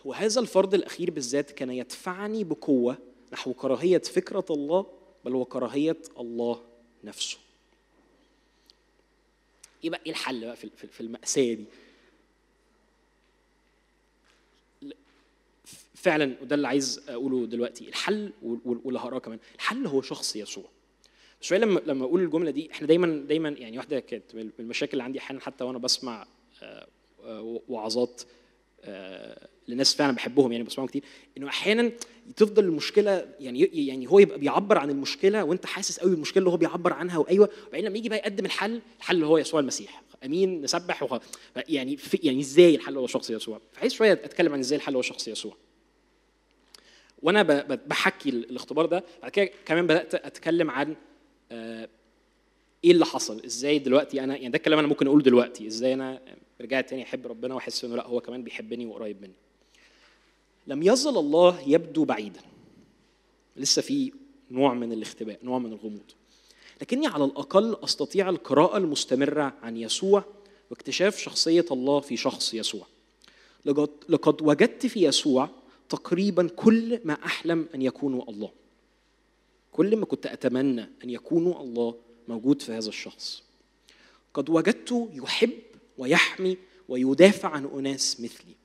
[0.06, 2.98] وهذا الفرض الأخير بالذات كان يدفعني بقوة
[3.36, 4.86] نحو كراهية فكرة الله
[5.26, 6.64] بل وكراهيه الله
[7.04, 7.38] نفسه.
[9.84, 11.66] إيه بقى إيه الحل بقى في المأساة دي؟
[15.96, 20.36] فعلا وده اللي عايز أقوله دلوقتي الحل وال- وال- واللي هقراه كمان الحل هو شخص
[20.36, 20.66] يسوع.
[21.42, 25.04] شوية لما لما أقول الجملة دي إحنا دايما دايما يعني واحدة كانت من المشاكل اللي
[25.04, 26.28] عندي أحيانا حتى وأنا بسمع
[26.64, 26.88] آه،
[27.70, 28.22] وعظات
[28.82, 31.04] آه، لناس فعلا بحبهم يعني بسمعهم كتير
[31.38, 31.92] إنه أحيانا
[32.36, 36.58] تفضل المشكلة يعني يعني هو يبقى بيعبر عن المشكلة وأنت حاسس قوي بالمشكلة اللي هو
[36.58, 41.04] بيعبر عنها وأيوة وبعدين لما يجي بقى يقدم الحل الحل هو يسوع المسيح أمين نسبح
[41.04, 41.20] وخ...
[41.56, 45.02] يعني في يعني إزاي الحل هو شخص يسوع؟ فعايز شوية أتكلم عن إزاي الحل هو
[45.02, 45.58] شخص يسوع.
[47.22, 47.44] وأنا
[47.88, 50.96] بحكي الاختبار ده بعد كده كمان بدأت أتكلم عن
[51.52, 51.90] آه،
[52.84, 56.22] إيه اللي حصل؟ إزاي دلوقتي أنا يعني ده الكلام أنا ممكن أقوله دلوقتي إزاي أنا
[56.62, 59.34] رجعت تاني أحب ربنا وأحس إنه لأ هو كمان بيحبني وقريب مني.
[60.68, 62.42] لم يزل الله يبدو بعيدا.
[63.58, 64.12] لسه في
[64.52, 66.12] نوع من الاختباء نوع من الغموض.
[66.82, 70.24] لكني على الأقل أستطيع القراءة المستمرة عن يسوع
[70.70, 72.88] واكتشاف شخصية الله في شخص يسوع.
[74.10, 75.50] لقد وجدت في يسوع
[75.90, 78.52] تقريبا كل ما أحلم أن يكونوا الله.
[79.72, 81.96] كل ما كنت أتمنى أن يكونوا الله
[82.28, 83.44] موجود في هذا الشخص.
[84.34, 85.60] قد وجدته يحب
[85.98, 86.58] ويحمي
[86.90, 88.56] ويدافع عن أناس مثلي.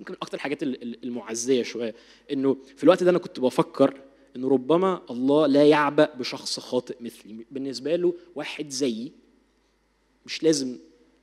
[0.00, 1.94] يمكن من أكتر الحاجات ال- ال- المعزية شوية
[2.32, 4.00] إنه في الوقت ده أنا كنت بفكر
[4.36, 9.12] انه ربما الله لا يعبأ بشخص خاطئ مثلي بالنسبة له واحد زيي
[10.26, 10.78] مش لازم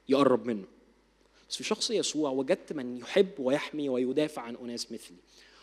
[0.10, 0.66] يقرب منه.
[1.50, 5.18] بس في شخص يسوع وجدت من يحب ويحمي ويدافع عن أناس مثلي.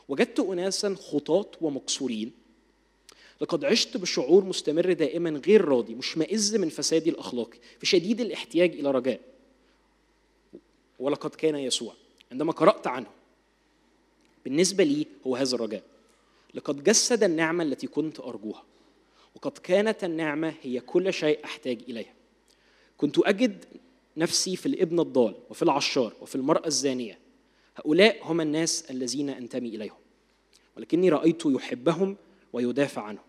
[0.08, 2.32] وجدت اناسا خطاة ومكسورين
[3.40, 8.90] لقد عشت بشعور مستمر دائما غير راضي مشمئز من فسادي الأخلاقي في شديد الاحتياج إلى
[8.90, 9.20] رجاء.
[10.98, 11.94] ولقد كان يسوع.
[12.35, 13.07] عندما قرأت عنه.
[14.45, 15.82] بالنسبة لي هو هذا الرجاء.
[16.55, 18.64] لقد جسد النعمة التي كنت أرجوها
[19.35, 22.14] وقد كانت النعمة هي كل شيء أحتاج اليها
[22.97, 23.64] كنت أجد
[24.16, 27.18] نفسي في الابن الضال وفي العشار وفي المرأة الزانية.
[27.76, 29.99] هؤلاء هم الناس الذين أنتمي إليهم
[30.76, 32.16] ولكني رأيت يحبهم
[32.53, 33.24] ويدافع عنهم.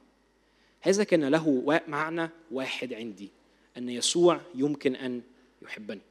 [0.81, 3.29] هذا كان له معنى واحد عندي
[3.77, 5.21] أن يسوع يمكن أن
[5.61, 6.01] يحبني.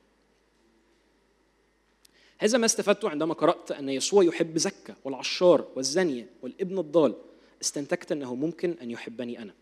[2.38, 7.14] هذا ما استفدته عندما قرأت أن يسوع يحب زكا والعشار والزانية والابن الضال.
[7.62, 9.54] استنتجت أنه ممكن أن يحبني أنا.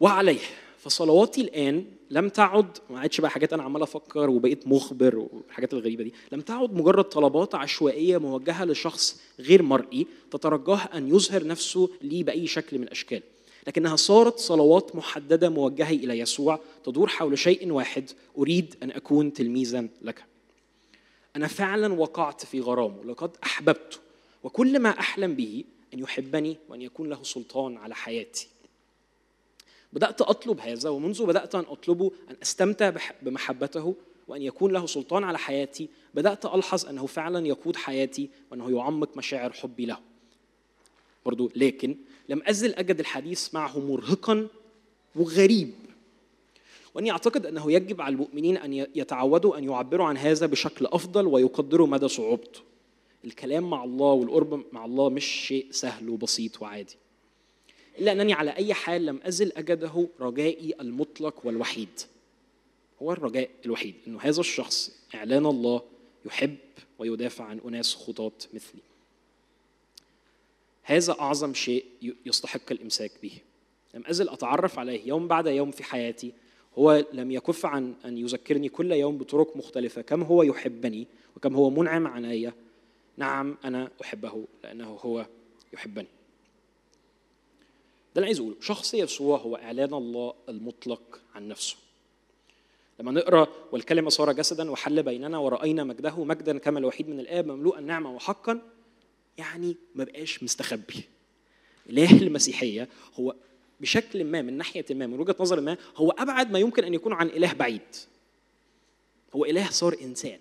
[0.00, 0.40] وعليه.
[0.78, 6.04] فصلواتي الآن لم تعد ما عادش بقى حاجات أنا عمال أفكر وبقيت مخبر والحاجات الغريبة
[6.04, 6.14] دي.
[6.32, 12.46] لم تعد مجرد طلبات عشوائية موجهة لشخص غير مرئي تترجاه أن يظهر نفسه لي بأي
[12.46, 13.22] شكل من الأشكال.
[13.66, 18.10] لكنها صارت صلوات محددة موجهة إلى يسوع تدور حول شيء واحد.
[18.38, 20.24] أريد أن أكون تلميذا لك.
[21.36, 23.98] أنا فعلا وقعت في غرامه لقد أحببته
[24.44, 25.64] وكل ما أحلم به
[25.94, 28.48] أن يحبني وأن يكون له سلطان على حياتي.
[29.92, 33.94] بدأت أطلب هذا ومنذ بدأت أن أطلبه أن أستمتع بمحبته
[34.28, 39.52] وأن يكون له سلطان على حياتي بدأت ألحظ أنه فعلا يقود حياتي وأنه يعمق مشاعر
[39.52, 39.98] حبي له.
[41.26, 41.96] برضو لكن
[42.28, 44.48] لم أزل أجد الحديث معه مرهقا
[45.16, 45.74] وغريب.
[46.96, 51.86] وأني أعتقد أنه يجب على المؤمنين ي- يتعودوا أن يعبروا عن هذا بشكل أفضل ويقدروا
[51.86, 52.60] مدى صعوبته.
[53.24, 56.96] الكلام مع الله والقرب مع الله مش شيء سهل وبسيط وعادي.
[57.98, 62.00] إلا أنني على أي حال لم أزل أجده رجائي المطلق والوحيد.
[63.02, 65.82] هو الرجاء الوحيد أنه هذا الشخص إعلان الله
[66.26, 66.56] يحب
[66.98, 68.80] ويدافع عن أناس خطاة مثلي.
[70.82, 71.84] هذا أعظم شيء
[72.26, 73.32] يستحق الإمساك به.
[73.94, 76.32] لم أزل أتعرف عليه يوم بعد يوم في حياتي
[76.78, 80.02] هو لم يكف عن أن يذكرني كل يوم بطرق مختلفة.
[80.02, 81.06] كم هو يحبني
[81.36, 82.52] وكم هو منعم علي؟
[83.16, 85.26] نعم أنا أحبه لأنه هو
[85.72, 86.08] يحبني.
[88.14, 88.56] ده اللي عايز أقوله.
[88.60, 91.76] شخص يسوع هو إعلان الله المطلق عن نفسه.
[93.00, 97.80] لما نقرأ والكلمة صار جسدا وحل بيننا ورأينا مجده مجدا كما الوحيد من الآب مملوءا
[97.80, 98.60] نعمة وحقا
[99.38, 101.02] يعني ما بقاش مستخبي.
[101.90, 102.88] اله المسيحية
[103.20, 103.34] هو
[103.80, 107.12] بشكل ما من ناحية ما من وجهة نظر ما هو أبعد ما يمكن أن يكون
[107.12, 107.80] عن إله بعيد.
[109.34, 110.38] هو إله صار إنسان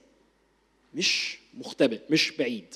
[0.94, 2.76] مش مختبئ مش بعيد.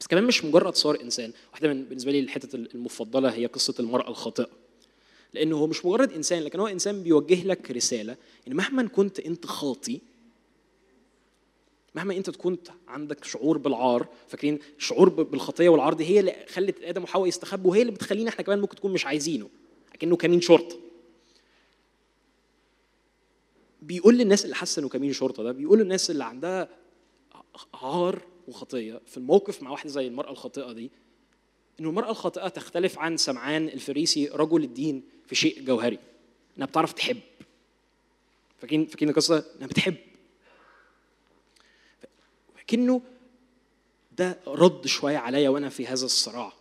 [0.00, 1.32] بس كمان مش مجرد صار إنسان.
[1.52, 4.48] واحدة من بالنسبة لي الحتت المفضلة هي قصة المرأة الخاطئة.
[5.34, 8.16] لأنه هو مش مجرد إنسان لكن هو إنسان بيوجه لك رسالة
[8.48, 10.00] إن مهما كنت أنت خاطي
[11.94, 17.02] مهما انت كنت عندك شعور بالعار فاكرين شعور بالخطية والعار دي هي اللي خلت آدم
[17.02, 19.48] وحواء يستخبوا وهي اللي بتخلينا إحنا كمان ممكن تكون مش عايزينه
[19.94, 20.76] لكنه كمين شرطة.
[23.82, 26.68] بيقول للناس اللي حاسة إنه كمين شرطة ده بيقول للناس اللي عندها
[27.74, 30.90] عار وخطية في الموقف مع واحدة زي المرأة الخاطئة دي
[31.80, 35.98] إنه المرأة الخاطئة تختلف عن سمعان الفريسي رجل الدين في شيء جوهري
[36.56, 37.20] إنها بتعرف تحب.
[38.58, 39.94] فاكرين فاكرين القصة؟ إنها بتحب.
[42.70, 43.02] لكنه
[44.18, 46.52] ده رد شوية عليا وأنا في هذا الصراع.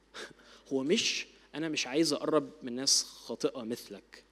[0.72, 4.24] هو مش أنا مش عايز أقرب من ناس خاطئة مثلك.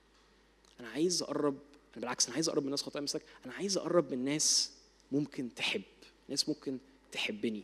[0.81, 1.55] أنا عايز أقرب
[1.95, 3.23] أنا بالعكس أنا عايز أقرب من ناس خاطئة مثلك.
[3.47, 4.71] أنا عايز أقرب من ناس
[5.13, 5.83] ممكن تحب
[6.29, 6.79] ناس ممكن
[7.13, 7.63] تحبني.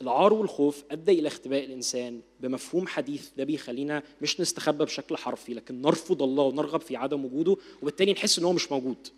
[0.00, 5.82] العار والخوف أدى إلى اختباء الإنسان بمفهوم حديث ده بيخلينا مش نستخبى بشكل حرفي لكن
[5.82, 9.08] نرفض الله ونرغب في عدم وجوده وبالتالي نحس إن هو مش موجود.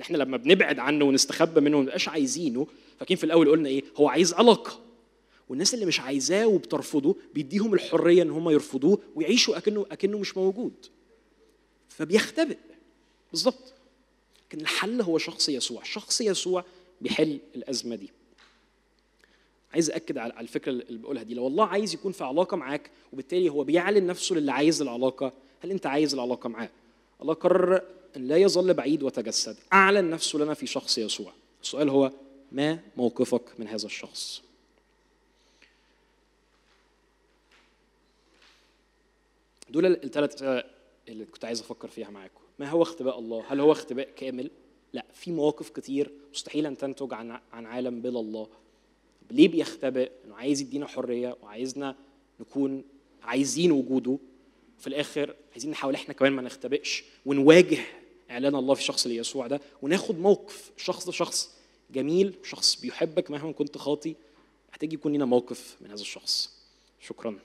[0.00, 2.66] إحنا لما بنبعد عنه ونستخبى منه وما نبقاش عايزينه
[2.98, 4.80] فاكرين في الأول قلنا إيه؟ هو عايز علاقه
[5.48, 10.72] والناس اللي مش عايزاه وبترفضه بيديهم الحرية إن هم يرفضوه ويعيشوا اكنه أكنه مش موجود.
[11.88, 12.56] فبيختبئ.
[13.30, 13.72] بالظبط
[14.46, 15.82] لكن الحل هو شخص يسوع.
[15.82, 16.64] شخص يسوع
[17.00, 18.10] بيحل الأزمة دي.
[19.72, 21.34] عايز اكد على الفكرة اللي بقولها دي.
[21.34, 25.70] لو الله عايز يكون في علاقة معاك وبالتالي هو بيعلن نفسه للي عايز العلاقة هل
[25.70, 26.70] أنت عايز العلاقة معاه؟
[27.22, 27.82] الله قرر
[28.16, 29.56] لا يظل بعيد وتجسد.
[29.72, 31.32] أعلن نفسه لنا في شخص يسوع.
[31.62, 32.12] السؤال هو
[32.52, 34.42] ما موقفك من هذا الشخص؟
[39.70, 40.42] دول الثلاث
[41.08, 42.40] اللي كنت عايز أفكر فيها معاكم.
[42.58, 44.50] ما هو اختباء الله؟ هل هو اختباء كامل؟
[44.92, 48.48] لا في مواقف كتير مستحيل أن تنتج عن عن عالم بلا الله.
[49.30, 51.96] ليه بيختبئ؟ إنه عايز يدينا حرية وعايزنا
[52.40, 52.84] نكون
[53.22, 54.18] عايزين وجوده.
[54.78, 57.78] في الآخر عايزين نحاول إحنا كمان ما نختبئش ونواجه
[58.34, 61.50] إعلان الله في اللي يسوع ده وناخد موقف الشخص ده شخص
[61.90, 64.14] جميل شخص بيحبك مهما كنت خاطي
[64.70, 66.50] محتاج يكون لنا موقف من هذا الشخص.
[67.00, 67.38] شكرا.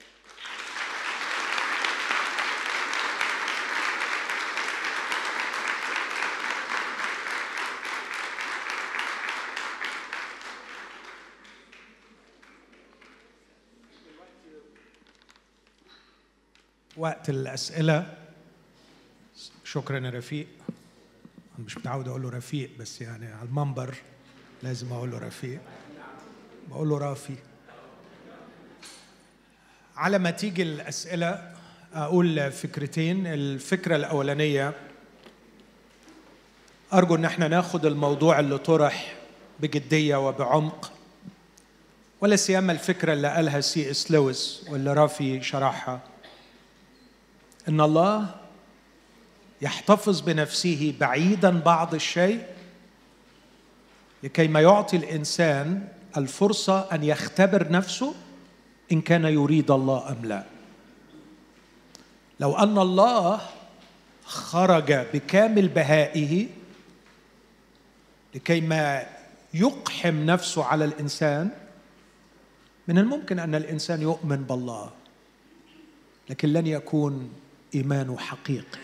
[16.97, 18.17] وقت الأسئلة.
[19.63, 20.47] شكرا يا رفيق.
[21.65, 23.95] مش متعود أقول له رفيق بس يعني على المنبر
[24.63, 25.59] لازم أقول له رفيق.
[26.67, 27.35] بقول له رافي.
[29.95, 31.53] على ما تيجي الأسئلة
[31.93, 33.27] أقول فكرتين.
[33.27, 34.73] الفكرة الأولانية
[36.93, 39.15] أرجو إن إحنا ناخد الموضوع اللي طرح
[39.59, 40.91] بجدية وبعمق
[42.21, 46.01] ولا سيما الفكرة اللي قالها سي إس لويس واللي رافي شرحها.
[47.67, 48.35] إن الله
[49.61, 52.43] يحتفظ بنفسه بعيدا بعض الشيء
[54.23, 55.87] لكي ما يعطي الإنسان
[56.17, 58.15] الفرصة أن يختبر نفسه
[58.91, 60.43] إن كان يريد الله أم لا.
[62.39, 63.41] لو أن الله
[64.25, 66.47] خرج بكامل بهائه
[68.35, 69.05] لكي ما
[69.53, 71.49] يقحم نفسه على الإنسان
[72.87, 74.91] من الممكن أن الإنسان يؤمن بالله
[76.29, 77.33] لكن لن يكون
[77.75, 78.79] إيمانه حقيقي.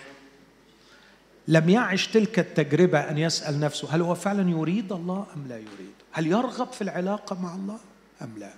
[1.47, 5.93] لم يعش تلك التجربة أن يسأل نفسه هل هو فعلا يريد الله أم لا يريد؟
[6.11, 7.79] هل يرغب في العلاقة مع الله
[8.21, 8.53] أم لا؟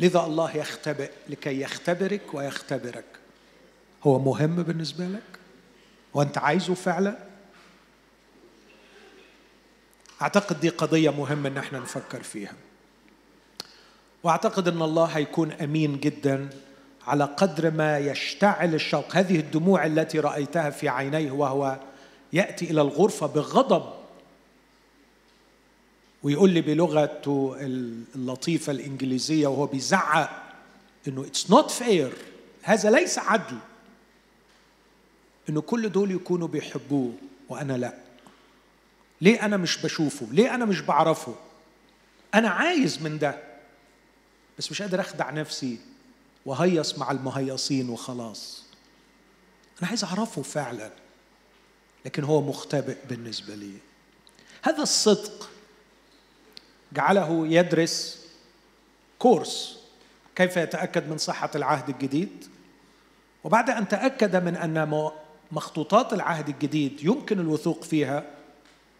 [0.00, 3.04] لذا الله يختبئ لكي يختبرك ويختبرك.
[4.04, 5.22] هو مهم بالنسبة لك؟
[6.14, 7.18] وأنت عايزه فعلا؟
[10.22, 12.52] أعتقد دي قضية مهمة إن إحنا نفكر فيها.
[14.22, 16.50] وأعتقد إن الله هيكون أمين جدا
[17.06, 21.78] على قدر ما يشتعل الشوق هذه الدموع التي رأيتها في عينيه وهو
[22.32, 23.92] يأتي إلى الغرفة بغضب.
[26.22, 27.56] ويقول لي بلغته
[28.14, 30.42] اللطيفة الإنجليزية وهو بيزعق
[31.08, 32.12] إنه it's not fair
[32.62, 33.58] هذا ليس عدل.
[35.48, 37.12] إنه كل دول يكونوا بيحبوه
[37.48, 37.94] وأنا لا.
[39.20, 41.34] ليه أنا مش بشوفه؟ ليه أنا مش بعرفه؟
[42.34, 43.38] أنا عايز من ده.
[44.58, 45.78] بس مش قادر أخدع نفسي
[46.46, 48.64] وهيص مع المهيصين وخلاص.
[49.80, 50.90] أنا عايز أعرفه فعلا
[52.04, 53.72] لكن هو مختبئ بالنسبة لي.
[54.62, 55.50] هذا الصدق
[56.92, 58.26] جعله يدرس
[59.18, 59.78] كورس
[60.36, 62.44] كيف يتأكد من صحة العهد الجديد.
[63.44, 65.10] وبعد أن تأكد من أن
[65.52, 68.24] مخطوطات العهد الجديد يمكن الوثوق فيها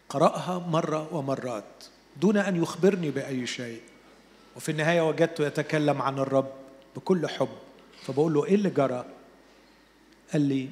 [0.09, 1.83] قرأها مرة ومرات
[2.17, 3.81] دون أن يخبرني بأي شيء.
[4.55, 6.64] وفي النهاية وجدته يتكلم عن الرب.
[6.95, 7.49] بكل حب.
[8.03, 9.05] فبقول له إيه اللي جرى؟
[10.33, 10.69] قال لي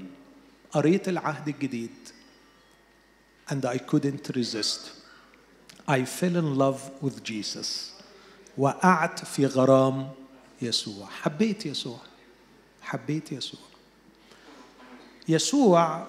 [0.72, 1.92] قريت العهد الجديد
[3.50, 4.92] and I couldn't resist.
[5.88, 7.92] I fell in love with Jesus.
[8.58, 10.12] وقعت في غرام
[10.62, 11.08] يسوع.
[11.08, 12.00] حبيت يسوع.
[12.82, 13.60] حبيت يسوع.
[15.30, 16.08] يسوع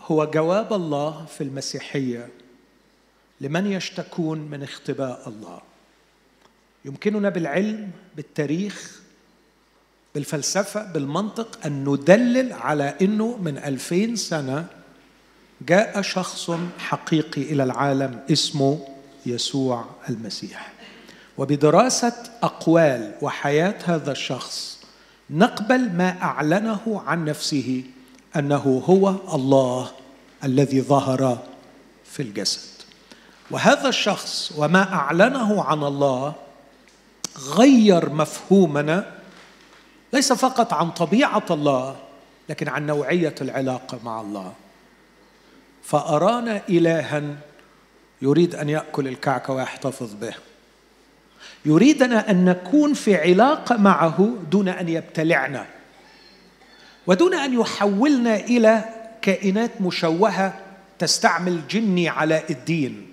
[0.00, 2.28] هو جواب الله في المسيحية
[3.40, 5.60] لمن يشتكون من اختباء الله.
[6.84, 9.01] يمكننا بالعلم بالتاريخ
[10.14, 14.66] بالفلسفة بالمنطق أن ندلل على أنه من ألفين سنة
[15.68, 18.78] جاء شخص حقيقي إلى العالم اسمه
[19.26, 20.72] يسوع المسيح.
[21.38, 24.78] وبدراسة أقوال وحياة هذا الشخص
[25.30, 27.84] نقبل ما أعلنه عن نفسه
[28.36, 29.90] أنه هو الله
[30.44, 31.38] الذي ظهر
[32.04, 32.72] في الجسد.
[33.50, 36.34] وهذا الشخص وما أعلنه عن الله
[37.56, 39.21] غير مفهومنا
[40.12, 41.96] ليس فقط عن طبيعة الله
[42.48, 44.52] لكن عن نوعية العلاقة مع الله.
[45.82, 47.22] فأرانا إلها
[48.22, 50.34] يريد أن يأكل الكعك ويحتفظ به.
[51.64, 55.66] يريدنا أن نكون في علاقة معه دون أن يبتلعنا.
[57.06, 58.84] ودون أن يحولنا إلى
[59.22, 60.60] كائنات مشوهة
[60.98, 63.12] تستعمل جني علاء الدين.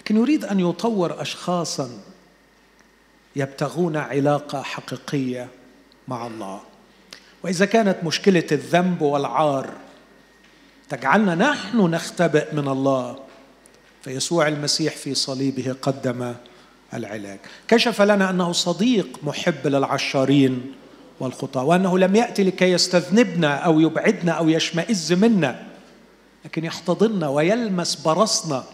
[0.00, 1.90] لكن يريد أن يطور أشخاصا
[3.36, 5.48] يبتغون علاقة حقيقية.
[6.08, 6.60] مع الله.
[7.42, 9.70] وإذا كانت مشكلة الذنب والعار
[10.88, 13.18] تجعلنا نحن نختبئ من الله.
[14.02, 16.34] فيسوع المسيح في صليبه قدم
[16.94, 17.38] العلاج.
[17.68, 20.72] كشف لنا أنه صديق محب للعشارين
[21.20, 25.66] والخطاة وأنه لم يأتي لكي يستذنبنا أو يبعدنا أو يشمئز منا
[26.44, 28.64] لكن يحتضننا ويلمس برصنا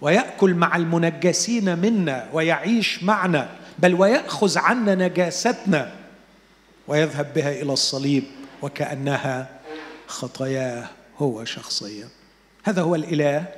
[0.00, 5.99] ويأكل مع المنجسين منا ويعيش معنا بل ويأخذ عنا نجاستنا.
[6.90, 8.24] ويذهب بها إلى الصليب
[8.62, 9.60] وكأنها
[10.06, 10.88] خطاياه
[11.18, 12.08] هو شخصيا.
[12.64, 13.48] هذا هو الإله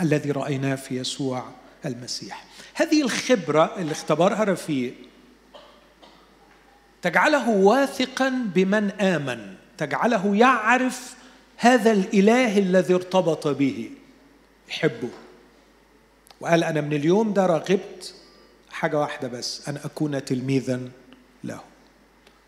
[0.00, 1.44] الذي رأيناه في يسوع
[1.84, 2.44] المسيح.
[2.74, 4.94] هذه الخبرة اللي اختبرها رفيق
[7.02, 11.14] تجعله واثقا بمن آمن تجعله يعرف
[11.56, 13.90] هذا الإله الذي ارتبط به
[14.68, 15.10] يحبه.
[16.40, 18.14] وقال أنا من اليوم ده رغبت
[18.70, 20.80] حاجة واحدة بس أن أكون تلميذا
[21.44, 21.69] له.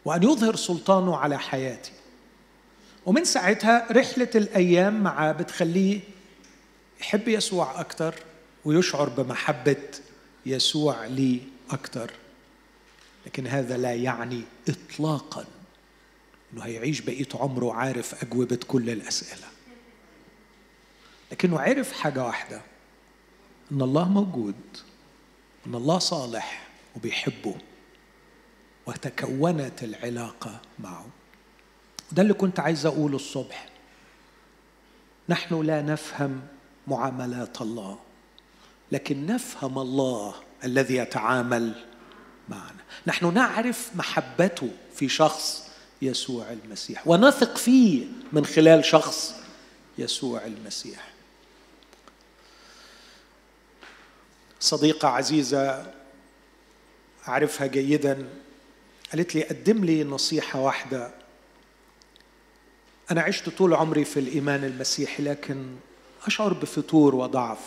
[0.05, 1.93] وأن يظهر سلطانه على حياتي
[3.07, 6.01] ومن ساعتها رحلة الأيام معاه بتخليه
[7.01, 8.15] يحب يسوع أكتر
[8.65, 9.85] ويشعر بمحبة
[10.47, 11.41] يسوع لي
[11.71, 12.11] أكتر.
[13.27, 15.45] لكن هذا لا يعني اطلاقا
[16.53, 19.47] إنه هيعيش بقية عمره عارف أجوبة كل الأسئلة.
[21.33, 22.61] لكنه عرف حاجة واحدة
[23.73, 24.55] إن الله موجود
[25.67, 27.55] إن الله صالح وبيحبه.
[28.87, 31.07] وتكونت العلاقة معه.
[32.12, 33.68] ده اللي كنت عايز أقوله الصبح.
[35.28, 36.41] نحن لا نفهم
[36.87, 37.99] معاملات الله
[38.93, 41.85] لكن نفهم الله الذي يتعامل
[42.49, 42.83] معنا.
[43.07, 45.68] نحن نعرف محبته في شخص
[46.03, 49.35] يسوع المسيح ونثق فيه من خلال شخص
[49.99, 51.09] يسوع المسيح.
[54.61, 55.93] صديقة عزيزة
[57.28, 58.28] أعرفها جيدا.
[59.13, 61.11] قالت لي قدم لي نصيحة واحدة.
[63.11, 65.77] أنا عشت طول عمري في الإيمان المسيحي لكن
[66.27, 67.59] أشعر بفتور وضعف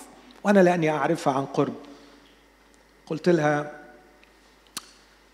[0.43, 1.75] وأنا لأني أعرفها عن قرب.
[3.05, 3.81] قلت لها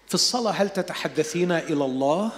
[0.07, 2.31] في الصلاة هل تتحدثين إلى الله؟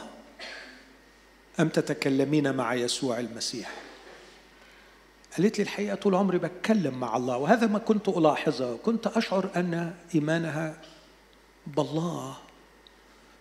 [1.59, 3.71] أم تتكلمين مع يسوع المسيح؟
[5.37, 8.77] قالت لي الحقيقة طول عمري بتكلم مع الله وهذا ما كنت ألاحظه.
[8.77, 10.81] كنت أشعر أن إيمانها
[11.67, 12.37] بالله.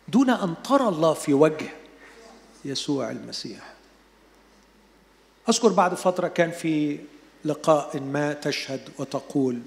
[0.08, 1.70] دون أن ترى الله في وجه
[2.64, 3.72] يسوع المسيح.
[5.48, 6.98] أذكر بعد فترة كان في
[7.44, 9.60] لقاء ما تشهد وتقول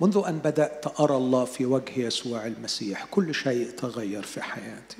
[0.00, 4.98] منذ أن بدأت أرى الله في وجه يسوع المسيح كل شيء تغير في حياتي.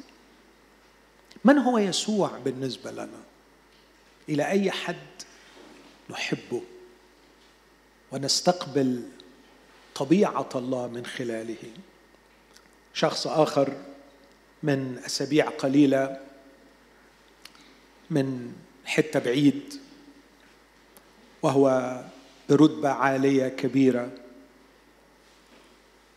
[1.45, 3.21] من هو يسوع بالنسبة لنا؟
[4.29, 4.97] إلى أي حد
[6.11, 6.63] نحبه
[8.13, 9.03] ونستقبل
[9.95, 11.71] طبيعة الله من خلاله؟
[12.95, 13.77] شخص آخر
[14.63, 16.21] من أسابيع قليلة
[18.11, 18.53] من
[18.85, 19.75] حتة بعيد
[21.43, 22.01] وهو
[22.49, 24.11] برتبة عالية كبيرة.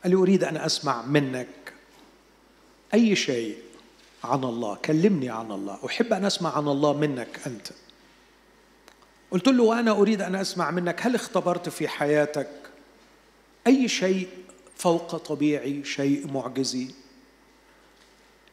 [0.04, 1.74] قال لي أريد أن أسمع منك
[2.94, 3.58] أي شيء
[4.24, 5.80] عن الله؟ كلمني عن الله.
[5.86, 7.68] أحب أن أسمع عن الله منك أنت.
[9.32, 11.02] قلت له وأنا أريد أن أسمع منك.
[11.02, 12.50] هل اختبرت في حياتك
[13.68, 14.28] أي شيء
[14.76, 16.88] فوق طبيعي شيء معجزي؟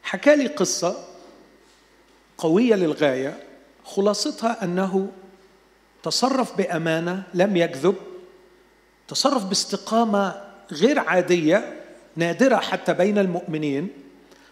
[0.03, 1.05] حكى لي قصة
[2.37, 3.43] قوية للغاية
[3.85, 5.11] خلاصتها أنه
[6.03, 7.95] تصرف بأمانة لم يكذب
[9.07, 10.41] تصرف باستقامة
[10.71, 11.83] غير عادية
[12.15, 13.89] نادرة حتى بين المؤمنين.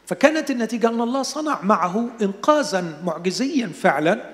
[0.05, 4.31] فكانت النتيجة أن الله صنع معه انقاذا معجزيا فعلا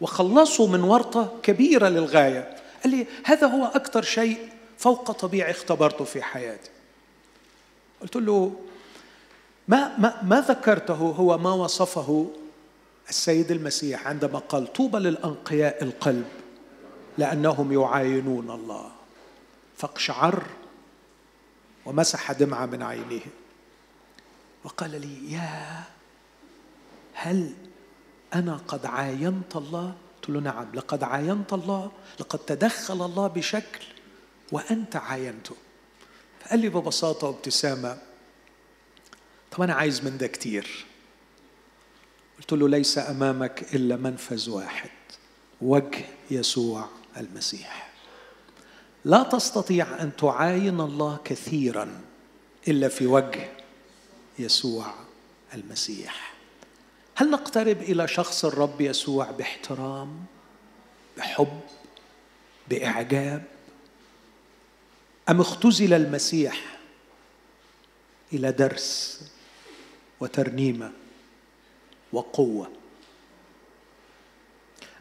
[0.00, 2.56] وخلصوا من ورطة كبيرة للغاية.
[2.84, 4.38] قال لي هذا هو أكثر شيء
[4.78, 6.70] فوق طبيعي اختبرته في حياتي.
[8.02, 8.52] قلت له
[9.70, 12.30] ما ما ما ذكرته هو ما وصفه
[13.08, 16.28] السيد المسيح عندما قال طوبى للأنقياء القلب
[17.18, 18.90] لأنهم يعاينون الله.
[19.76, 20.42] فاقشعر
[21.86, 23.26] ومسح دمعة من عينيه.
[24.64, 25.82] وقال لي يا
[27.14, 27.54] هل
[28.34, 31.90] أنا قد عاينت الله؟ قلت له نعم لقد عاينت الله
[32.20, 33.84] لقد تدخل الله بشكل
[34.52, 35.54] وأنت عاينته.
[36.40, 38.09] فقال لي ببساطة وابتسامة
[39.50, 40.86] طب أنا عايز من ده كتير.
[42.38, 44.90] قلت له ليس أمامك إلا منفذ واحد
[45.60, 47.90] وجه يسوع المسيح.
[49.04, 52.00] لا تستطيع أن تعاين الله كثيرا
[52.68, 53.48] إلا في وجه
[54.38, 54.94] يسوع
[55.54, 56.34] المسيح.
[57.14, 60.24] هل نقترب إلى شخص الرب يسوع باحترام
[61.18, 61.60] بحب
[62.68, 63.44] بإعجاب؟
[65.28, 66.78] أم اختزل المسيح
[68.32, 69.20] إلى درس
[70.20, 70.92] وترنيمة
[72.12, 72.70] وقوة.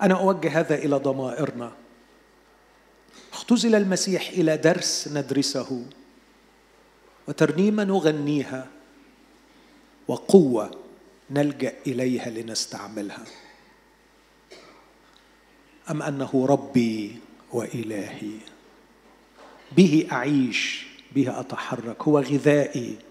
[0.01, 1.71] أنا أوجه هذا إلى ضمائرنا.
[3.33, 5.85] اختزل المسيح إلى درس ندرسه
[7.27, 8.67] وترنيمة نغنيها
[10.07, 10.71] وقوة
[11.31, 13.25] نلجأ إليها لنستعملها.
[15.89, 17.17] أم أنه ربي
[17.51, 18.37] وإلهي؟
[19.71, 22.01] به أعيش به أتحرك.
[22.03, 23.08] هو غذائي.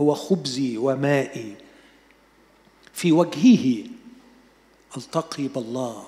[0.00, 1.56] هو خبزي ومائي.
[2.92, 3.84] في وجهه
[4.96, 6.06] التقي بالله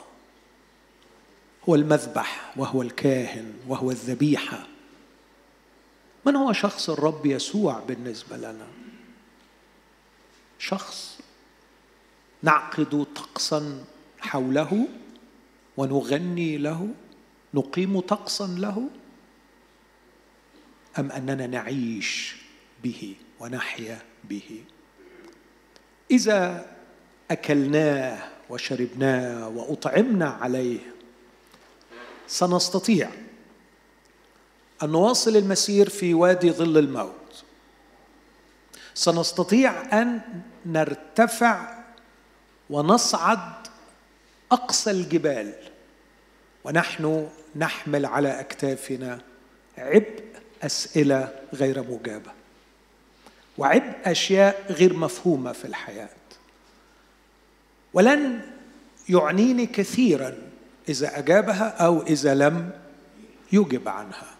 [1.68, 4.66] هو المذبح وهو الكاهن وهو الذبيحة.
[6.26, 8.66] من هو شخص الرب يسوع بالنسبة لنا؟
[10.59, 11.18] شخص
[12.43, 13.84] نعقد طقسا
[14.20, 14.88] حوله
[15.76, 16.88] ونغني له
[17.55, 18.88] نقيم طقسا له
[20.99, 22.36] أم أننا نعيش
[22.82, 24.64] به؟ ونحيا به.
[26.11, 26.66] إذا
[27.30, 28.18] أكلناه
[28.51, 30.78] وشربناه وأطعمنا عليه
[32.26, 33.11] سنستطيع
[34.82, 37.45] أن نواصل المسير في وادي ظل الموت.
[38.95, 40.20] سنستطيع أن
[40.66, 41.78] نرتفع
[42.70, 43.66] ونصعد
[44.53, 45.55] أقصى الجبال.
[46.64, 49.20] ونحن نحمل على أكتافنا
[49.78, 50.22] عبء
[50.62, 52.41] أسئلة غير مجابه
[53.59, 56.09] وعبء أشياء غير مفهومة في الحياة.
[57.94, 58.40] ولن
[59.09, 60.34] يعنيني كثيرا
[60.88, 62.70] إذا أجابها أو إذا لم
[63.53, 64.34] يجب عنها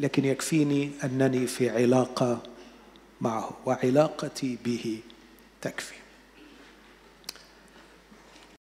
[0.00, 2.42] لكن يكفيني أنني في علاقة
[3.20, 5.00] معه وعلاقتي به
[5.62, 6.03] تكفي.